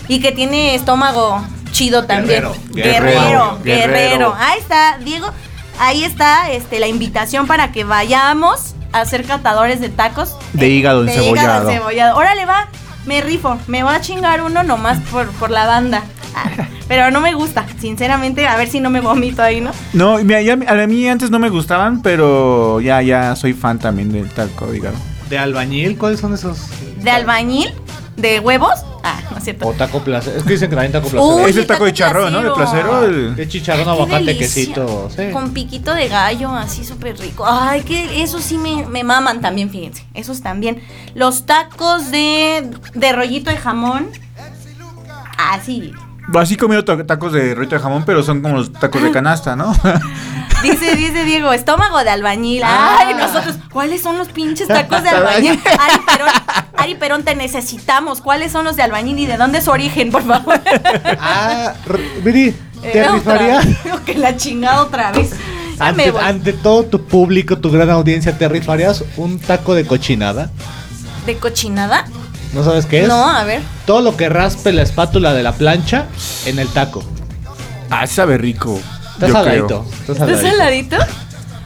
[0.09, 2.43] Y que tiene estómago chido también.
[2.43, 3.93] Guerrero, Guerrero, guerrero, guerrero.
[3.93, 4.35] guerrero.
[4.39, 5.31] Ahí está, Diego.
[5.79, 10.37] Ahí está este, la invitación para que vayamos a ser catadores de tacos.
[10.53, 11.49] De hígado de encebollado.
[11.49, 12.17] hígado encebollado.
[12.17, 12.69] Órale, va.
[13.07, 13.59] Me rifo.
[13.67, 16.03] Me voy a chingar uno nomás por, por la banda.
[16.35, 18.47] Ah, pero no me gusta, sinceramente.
[18.47, 19.73] A ver si no me vomito ahí, ¿no?
[19.93, 24.13] No, mira, ya a mí antes no me gustaban, pero ya, ya soy fan también
[24.13, 24.97] del taco de hígado.
[25.29, 25.97] ¿De albañil?
[25.97, 26.67] ¿Cuáles son esos?
[27.03, 27.73] De albañil,
[28.17, 28.85] de huevos.
[29.05, 29.67] Ah, no es cierto.
[29.67, 30.37] O taco placer.
[30.37, 31.45] Es que dicen que también taco placer.
[31.45, 32.43] Uy, es el taco de charrón, ¿no?
[32.43, 33.05] De placero.
[33.05, 35.09] el- De chicharrón, aguacate, quesito.
[35.15, 35.31] Sí.
[35.33, 37.45] Con piquito de gallo, así súper rico.
[37.47, 40.05] Ay, que eso sí me, me maman también, fíjense.
[40.15, 40.81] Esos también.
[41.15, 44.09] Los tacos de, de rollito de jamón.
[45.39, 45.93] Ah, sí.
[46.39, 49.57] Así comido ta- tacos de rollito de jamón, pero son como los tacos de canasta,
[49.57, 49.75] ¿no?
[50.63, 52.63] Dice, dice Diego, estómago de albañil.
[52.65, 52.99] Ah.
[53.01, 55.59] Ay, nosotros, ¿cuáles son los pinches tacos de albañil?
[55.79, 56.29] Ari Perón,
[56.77, 58.21] Ari Perón, te necesitamos.
[58.21, 60.61] ¿Cuáles son los de albañil y de dónde es su origen, por favor?
[61.21, 61.75] Ah,
[62.23, 63.67] Viri, ¿te Eh, rifarías?
[63.83, 65.33] Digo que la chingada otra vez.
[65.81, 70.51] Ante todo tu público, tu gran audiencia, ¿te rifarías un taco de cochinada?
[71.27, 72.05] ¿De cochinada?
[72.53, 73.09] ¿No sabes qué es?
[73.09, 73.63] No, a ver.
[73.87, 76.07] Todo lo que raspe la espátula de la plancha
[76.47, 77.03] en el taco.
[77.91, 78.79] Ah, sabe rico.
[79.15, 79.67] Está yo saladito.
[79.67, 79.85] creo.
[80.01, 80.97] Está ¿Estás saladito.
[80.97, 80.97] saladito?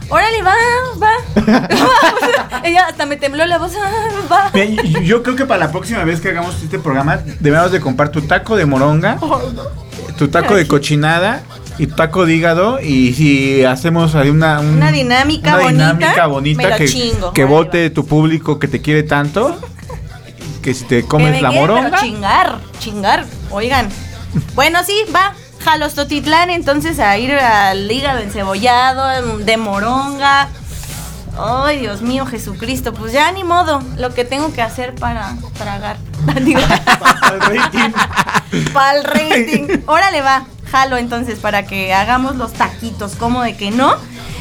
[0.09, 0.53] Órale, va,
[1.01, 2.61] va.
[2.63, 3.73] Ella hasta me tembló la voz.
[3.81, 3.91] Ah,
[4.31, 4.51] va.
[5.01, 8.21] Yo creo que para la próxima vez que hagamos este programa, debemos de comprar tu
[8.21, 9.17] taco de moronga,
[10.17, 11.41] tu taco de cochinada
[11.77, 12.79] y tu taco de hígado.
[12.81, 16.85] Y si hacemos ahí una, un- Una dinámica una bonita, dinámica bonita me lo que,
[16.87, 17.33] chingo.
[17.33, 19.59] que vote tu público que te quiere tanto,
[20.67, 21.97] que si te Que comes me la quiere, pero moronga.
[22.01, 23.25] chingar, chingar.
[23.51, 23.87] Oigan.
[24.53, 25.33] Bueno, sí, va.
[25.63, 30.49] Jalos Totitlán, entonces a ir al hígado encebollado, de moronga.
[31.39, 32.93] Ay, Dios mío, Jesucristo.
[32.93, 33.81] Pues ya ni modo.
[33.95, 35.95] Lo que tengo que hacer para tragar.
[36.43, 37.91] Digo, El rating.
[38.73, 39.67] para el rating.
[39.85, 40.47] Órale, va.
[40.69, 43.13] Jalo entonces para que hagamos los taquitos.
[43.15, 43.95] ¿Cómo de que no?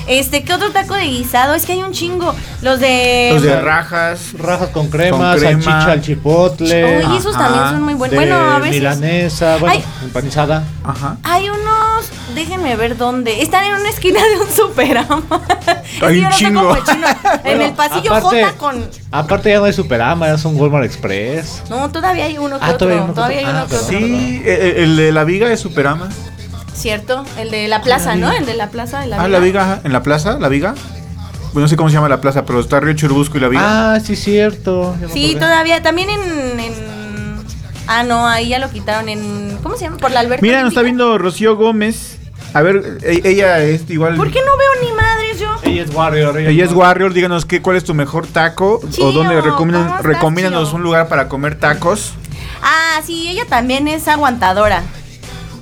[0.07, 1.54] Este, ¿qué otro taco de guisado?
[1.54, 2.34] Es que hay un chingo.
[2.62, 3.30] Los de.
[3.32, 4.32] Los de rajas.
[4.38, 5.62] Rajas con crema, Con crema.
[5.62, 6.84] salchicha al chipotle.
[7.07, 7.44] Oye, esos Ajá.
[7.44, 8.14] también son muy buenos.
[8.16, 8.76] Bueno, a veces.
[8.76, 10.64] milanesa, bueno, empanizada.
[10.84, 11.16] Ajá.
[11.22, 13.42] Hay unos déjenme ver dónde.
[13.42, 15.22] Están en una esquina de un superama.
[15.98, 16.76] Que Hay un chingo.
[17.44, 18.90] En el pasillo aparte- J con.
[19.11, 21.62] Aparte ya no hay Superama, ya son Walmart Express.
[21.70, 22.78] No, todavía hay uno que Ah, otro.
[22.86, 23.57] todavía hay uno que Todavía hay otro.
[23.57, 23.88] uno Ah, que otro.
[23.88, 26.09] Sí, el, el de la viga es Superama.
[26.77, 27.24] ¿Cierto?
[27.39, 28.31] El de la plaza, ¿no?
[28.33, 30.74] El de la plaza de la Ah, la viga, ajá, en la plaza, la viga.
[31.53, 33.95] Pues no sé cómo se llama la plaza, pero está Río Churubusco y la viga.
[33.95, 34.95] Ah, sí, cierto.
[35.01, 35.41] ya me Sí, acordé.
[35.47, 35.83] todavía.
[35.83, 36.97] También en, en-
[37.89, 39.59] Ah, no, ahí ya lo quitaron en.
[39.62, 39.97] ¿Cómo se llama?
[39.97, 40.43] Por la alberca.
[40.43, 41.05] Mira, nos está olímpica.
[41.05, 42.18] viendo Rocío Gómez.
[42.53, 44.16] A ver, e- ella es igual.
[44.16, 45.49] ¿Por qué no veo ni madres yo?
[45.62, 46.39] Ella es Warrior.
[46.39, 49.97] Ella es Warrior, díganos qué, cuál es tu mejor taco Chío, o dónde recomiendan, ¿cómo
[49.99, 50.77] estás, recomiéndanos chío?
[50.77, 52.12] un lugar para comer tacos.
[52.62, 54.83] Ah, sí, ella también es aguantadora.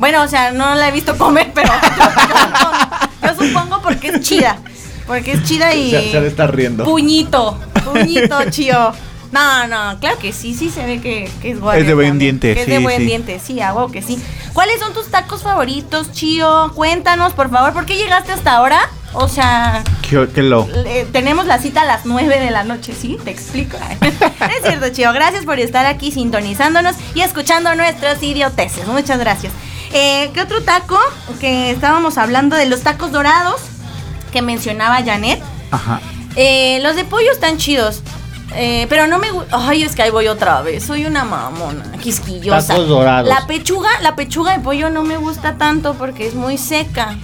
[0.04, 2.76] Bueno, o sea, no la he visto comer, pero yo, supongo,
[3.22, 4.58] yo supongo porque es chida.
[5.06, 5.92] Porque es chida y.
[5.92, 6.84] Se, se estar riendo.
[6.84, 8.92] Puñito, puñito, chío.
[9.32, 11.80] No, no, claro que sí, sí se ve que, que es guay.
[11.80, 13.04] Es de buen diente, que Es sí, de buen sí.
[13.06, 14.22] diente, sí, huevo que sí.
[14.52, 16.70] ¿Cuáles son tus tacos favoritos, chío?
[16.74, 18.90] Cuéntanos, por favor, ¿por qué llegaste hasta ahora?
[19.14, 20.68] O sea, Qué, qué lo.
[20.84, 23.16] eh, tenemos la cita a las 9 de la noche, ¿sí?
[23.24, 23.78] Te explico.
[24.02, 25.14] es cierto, Chío.
[25.14, 28.86] Gracias por estar aquí sintonizándonos y escuchando nuestros idioteces.
[28.86, 29.54] Muchas gracias.
[29.94, 30.98] Eh, ¿Qué otro taco?
[31.40, 33.60] Que estábamos hablando de los tacos dorados
[34.32, 35.40] que mencionaba Janet.
[35.70, 36.00] Ajá.
[36.36, 38.02] Eh, los de pollo están chidos.
[38.56, 39.56] eh, pero no me gusta.
[39.68, 40.84] Ay, es que ahí voy otra vez.
[40.84, 42.74] Soy una mamona, quisquillosa.
[42.74, 43.28] Tacos dorados.
[43.28, 47.16] La pechuga, la pechuga de pollo no me gusta tanto porque es muy seca.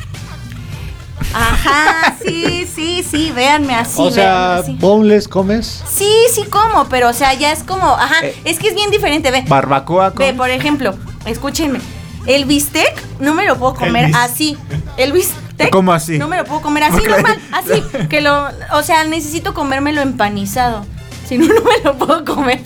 [1.34, 4.00] Ajá, sí, sí, sí, véanme así.
[4.00, 5.82] o sea, boneless comes.
[5.88, 8.90] Sí, sí como, pero o sea, ya es como, ajá, Eh, es que es bien
[8.90, 9.44] diferente, ve.
[9.46, 10.18] Barbacoa con.
[10.26, 10.94] Ve, por ejemplo,
[11.26, 11.80] escúchenme.
[12.26, 14.56] El bistec no me lo puedo comer así.
[14.96, 15.70] El bistec.
[15.70, 16.18] ¿Cómo así?
[16.18, 17.82] No me lo puedo comer así normal, así.
[18.08, 20.86] Que lo, o sea, necesito comérmelo empanizado.
[21.26, 22.60] Si no, no me lo puedo comer.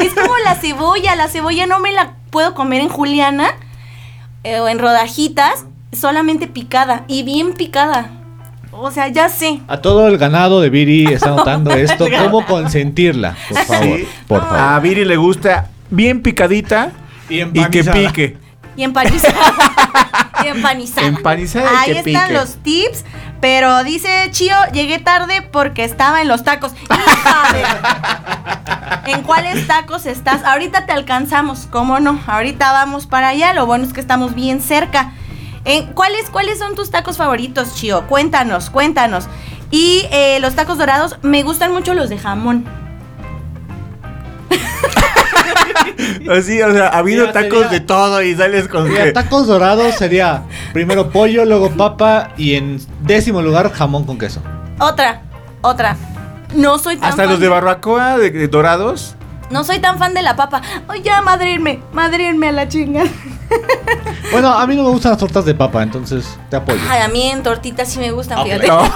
[0.00, 1.14] es como la cebolla.
[1.16, 3.50] La cebolla no me la puedo comer en juliana
[4.44, 8.10] eh, o en rodajitas, solamente picada y bien picada.
[8.72, 9.60] O sea, ya sé.
[9.68, 12.06] A todo el ganado de Viri está notando esto.
[12.22, 13.36] ¿Cómo consentirla?
[13.48, 13.84] Por favor.
[13.98, 14.08] Sí.
[14.26, 14.58] Por favor.
[14.58, 16.92] A Viri le gusta bien picadita
[17.28, 18.36] Y y que pique.
[18.76, 19.34] Y empanizada.
[20.44, 21.06] y empanizada.
[21.06, 22.38] Empanizada y Ahí que están pique.
[22.38, 23.04] los tips.
[23.40, 26.72] Pero dice Chío, llegué tarde porque estaba en los tacos.
[29.06, 30.44] ¿En cuáles tacos estás?
[30.44, 32.20] Ahorita te alcanzamos, ¿cómo no?
[32.26, 33.52] Ahorita vamos para allá.
[33.52, 35.12] Lo bueno es que estamos bien cerca.
[35.64, 38.06] ¿En ¿cuáles, ¿Cuáles son tus tacos favoritos, Chío?
[38.06, 39.28] Cuéntanos, cuéntanos.
[39.70, 42.64] Y eh, los tacos dorados, me gustan mucho los de jamón.
[46.38, 49.12] Así, o sea, ha habido Mira, tacos sería- de todo y sales con Mira, que.
[49.12, 54.42] tacos dorados sería primero pollo, luego papa y en décimo lugar jamón con queso.
[54.78, 55.22] Otra,
[55.62, 55.96] otra.
[56.54, 59.14] No soy tan Hasta fan los de barbacoa de, de dorados.
[59.50, 60.60] No soy tan fan de la papa.
[60.88, 63.04] Ay, ya, madrenme, madrenme a la chinga.
[64.30, 66.78] Bueno, a mí no me gustan las tortas de papa, entonces te apoyo.
[66.90, 68.66] Ay, a mí en tortitas sí me gustan, Ah, fíjate.
[68.66, 68.82] No,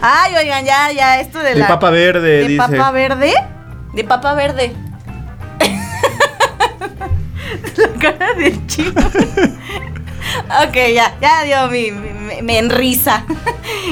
[0.00, 1.68] Ay, oigan, ya, ya, esto de, de la.
[1.68, 2.56] papa verde, ¿De dice.
[2.58, 3.34] papa verde?
[3.92, 4.74] De papa verde.
[7.76, 9.00] la cara del chico.
[10.66, 13.24] ok, ya, ya dio mi, mi- me enrisa.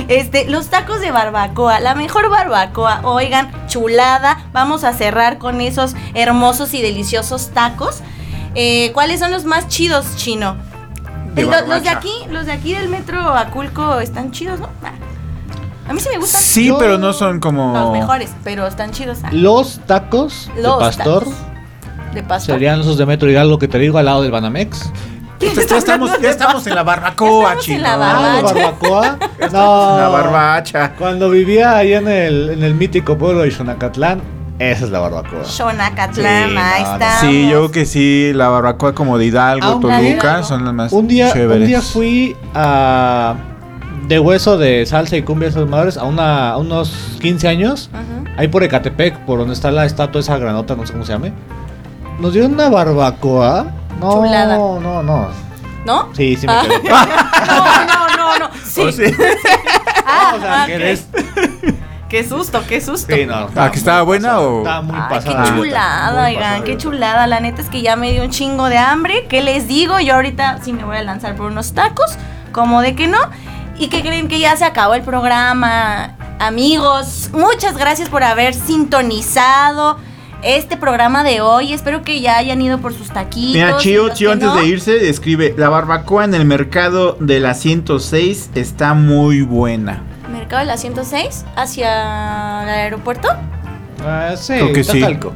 [0.09, 4.47] Este, los tacos de barbacoa, la mejor barbacoa, oigan, chulada.
[4.53, 8.01] Vamos a cerrar con esos hermosos y deliciosos tacos.
[8.55, 10.57] Eh, ¿Cuáles son los más chidos, chino?
[11.35, 14.69] De Lo- los de aquí, los de aquí del metro Aculco están chidos, ¿no?
[14.85, 14.93] Ah.
[15.89, 16.41] A mí sí me gustan.
[16.43, 17.73] Sí, Yo- pero no son como.
[17.73, 19.19] Los mejores, pero están chidos.
[19.25, 19.29] ah.
[19.33, 21.35] Los tacos Los de pastor tacos
[22.15, 22.55] De pastor.
[22.57, 24.91] serían esos de Metro Hidalgo que te digo al lado del Banamex.
[25.41, 27.83] Ya, ya estamos, ya estamos en la barbacoa, estamos en chino.
[27.83, 29.19] la Ah, la barbacoa.
[29.53, 29.99] No.
[29.99, 30.93] La barbacha.
[30.99, 34.21] Cuando vivía ahí en el, en el mítico pueblo de Xonacatlán,
[34.59, 35.45] esa es la barbacoa.
[35.45, 36.95] Xonacatlán, Sí, ahí no, no.
[36.95, 37.21] está.
[37.21, 40.93] Sí, yo creo que sí, la barbacoa como de Hidalgo, Aunque- Toluca, son las más
[40.93, 41.63] Un día, chéveres.
[41.63, 43.35] un día fui a
[44.09, 46.91] de hueso de salsa y cumbia de madres a, una, a unos
[47.21, 47.91] 15 años.
[48.37, 51.33] Ahí por Ecatepec, por donde está la estatua esa granota, no sé cómo se llame.
[52.21, 53.67] Nos dieron una barbacoa.
[54.01, 54.57] No, Chulada.
[54.57, 55.29] no, no.
[55.85, 56.09] ¿No?
[56.15, 56.63] Sí, sí me Ah.
[56.63, 56.89] quedé.
[56.89, 58.51] No, no, no, no.
[58.65, 58.81] Sí.
[58.87, 59.03] Oh, sí.
[60.11, 60.67] Ah, O sea, ok.
[60.67, 61.07] que eres-
[62.09, 63.15] Qué susto, qué susto.
[63.15, 65.45] Sí, no, Ah, que estaba buena pasada, o- Estaba muy Ay, pasada.
[65.45, 67.27] qué chulada, oigan, qué chulada.
[67.27, 69.27] La neta es que ya me dio un chingo de hambre.
[69.29, 70.01] ¿Qué les digo?
[70.01, 72.13] Yo ahorita sí me voy a lanzar por unos tacos,
[72.53, 73.19] como de que no.
[73.79, 76.17] ¿Y que creen que ya se acabó el programa?
[76.41, 79.99] Amigos, muchas gracias por haber sintonizado
[80.43, 81.73] este programa de hoy.
[81.73, 83.55] Espero que ya hayan ido por sus taquitos.
[83.55, 87.55] Mira, Chío que antes no, de irse escribe, la barbacoa en el mercado de la
[87.55, 90.03] 106 está muy buena.
[90.31, 93.29] Mercado de la 106 hacia el aeropuerto.
[94.05, 95.01] Ah, sí, Creo que sí.
[95.01, 95.33] Tacalco.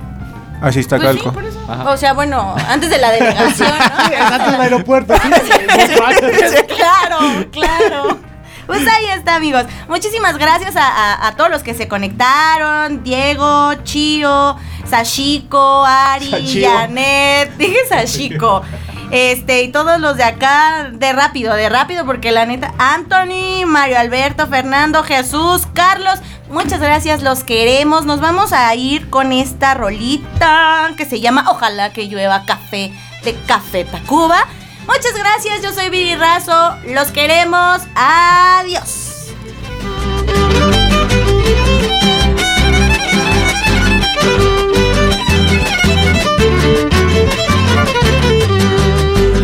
[0.60, 1.32] Así está Pues sí, Calco.
[1.32, 1.60] por eso.
[1.68, 1.90] Ajá.
[1.90, 4.04] O sea, bueno, antes de la delegación, ¿no?
[4.06, 5.14] Sí, es antes del aeropuerto.
[6.68, 8.31] claro, claro.
[8.66, 9.64] Pues ahí está, amigos.
[9.88, 13.02] Muchísimas gracias a, a- a todos los que se conectaron.
[13.02, 14.56] Diego, Chio,
[14.88, 16.70] Sashiko, Ari, Sachio.
[16.70, 17.56] Janet.
[17.58, 18.62] Dije Sashiko.
[19.10, 23.98] Este, y todos los de acá, de rápido, de rápido, porque la neta, Anthony, Mario
[23.98, 28.06] Alberto, Fernando, Jesús, Carlos, muchas gracias, los queremos.
[28.06, 32.90] Nos vamos a ir con esta rolita que se llama Ojalá que llueva café
[33.22, 34.46] de Café Tacuba.
[34.86, 39.32] Muchas gracias, yo soy Viri Razo, los queremos, adiós.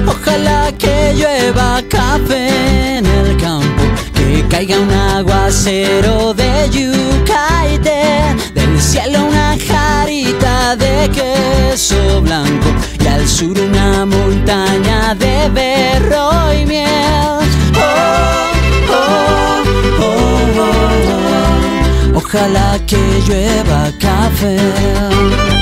[0.06, 3.82] Ojalá que llueva café en el campo,
[4.14, 8.57] que caiga un aguacero de yuca y té, del
[8.98, 12.68] cielo una jarita de queso blanco
[13.00, 17.38] y al sur una montaña de berro y miel.
[17.76, 18.50] Oh,
[18.90, 19.62] oh,
[20.00, 20.20] oh,
[20.58, 20.74] oh,
[22.14, 22.18] oh.
[22.18, 25.57] Ojalá que llueva café.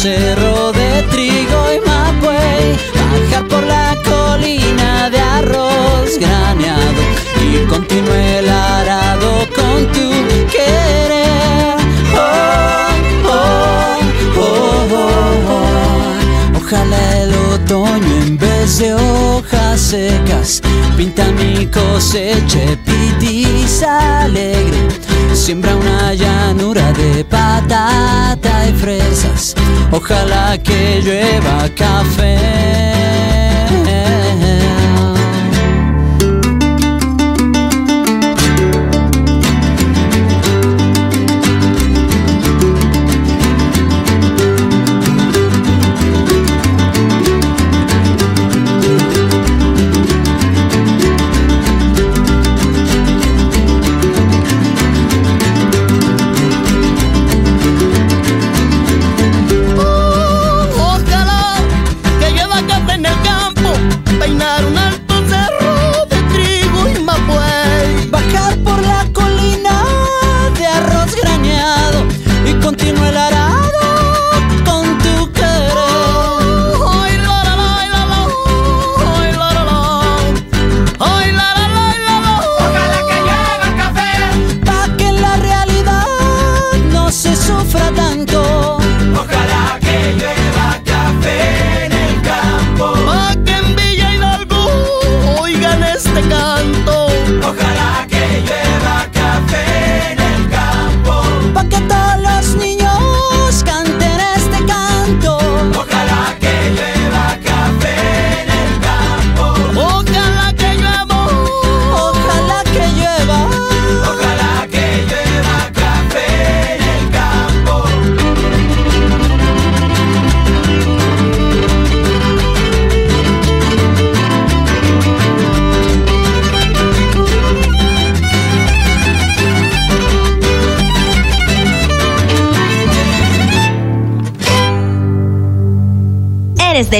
[0.00, 2.74] Cerro de trigo y mapuey,
[3.20, 7.02] bajar por la colina de arroz graneado
[7.42, 10.08] y continúe el arado con tu
[10.50, 11.76] querer.
[12.16, 13.98] Oh, oh,
[14.38, 16.58] oh, oh, oh.
[16.58, 20.62] Ojalá el otoño en vez de hojas secas
[20.96, 25.09] pinta mi cosecha pitiza alegre.
[25.40, 29.54] Siembra una llanura de patata y fresas.
[29.90, 32.36] Ojalá que llueva café.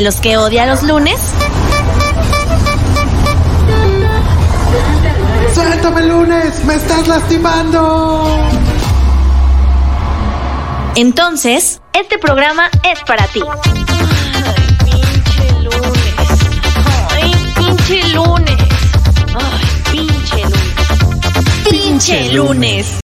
[0.01, 1.21] De los que odia los lunes?
[5.55, 6.65] ¡Suéltame lunes!
[6.65, 8.49] ¡Me estás lastimando!
[10.97, 13.43] Entonces, este programa es para ti.
[14.85, 16.25] Pinche lunes.
[17.11, 18.57] Ay, pinche lunes.
[19.35, 21.69] Ay, pinche lunes.
[21.69, 23.01] Pinche lunes.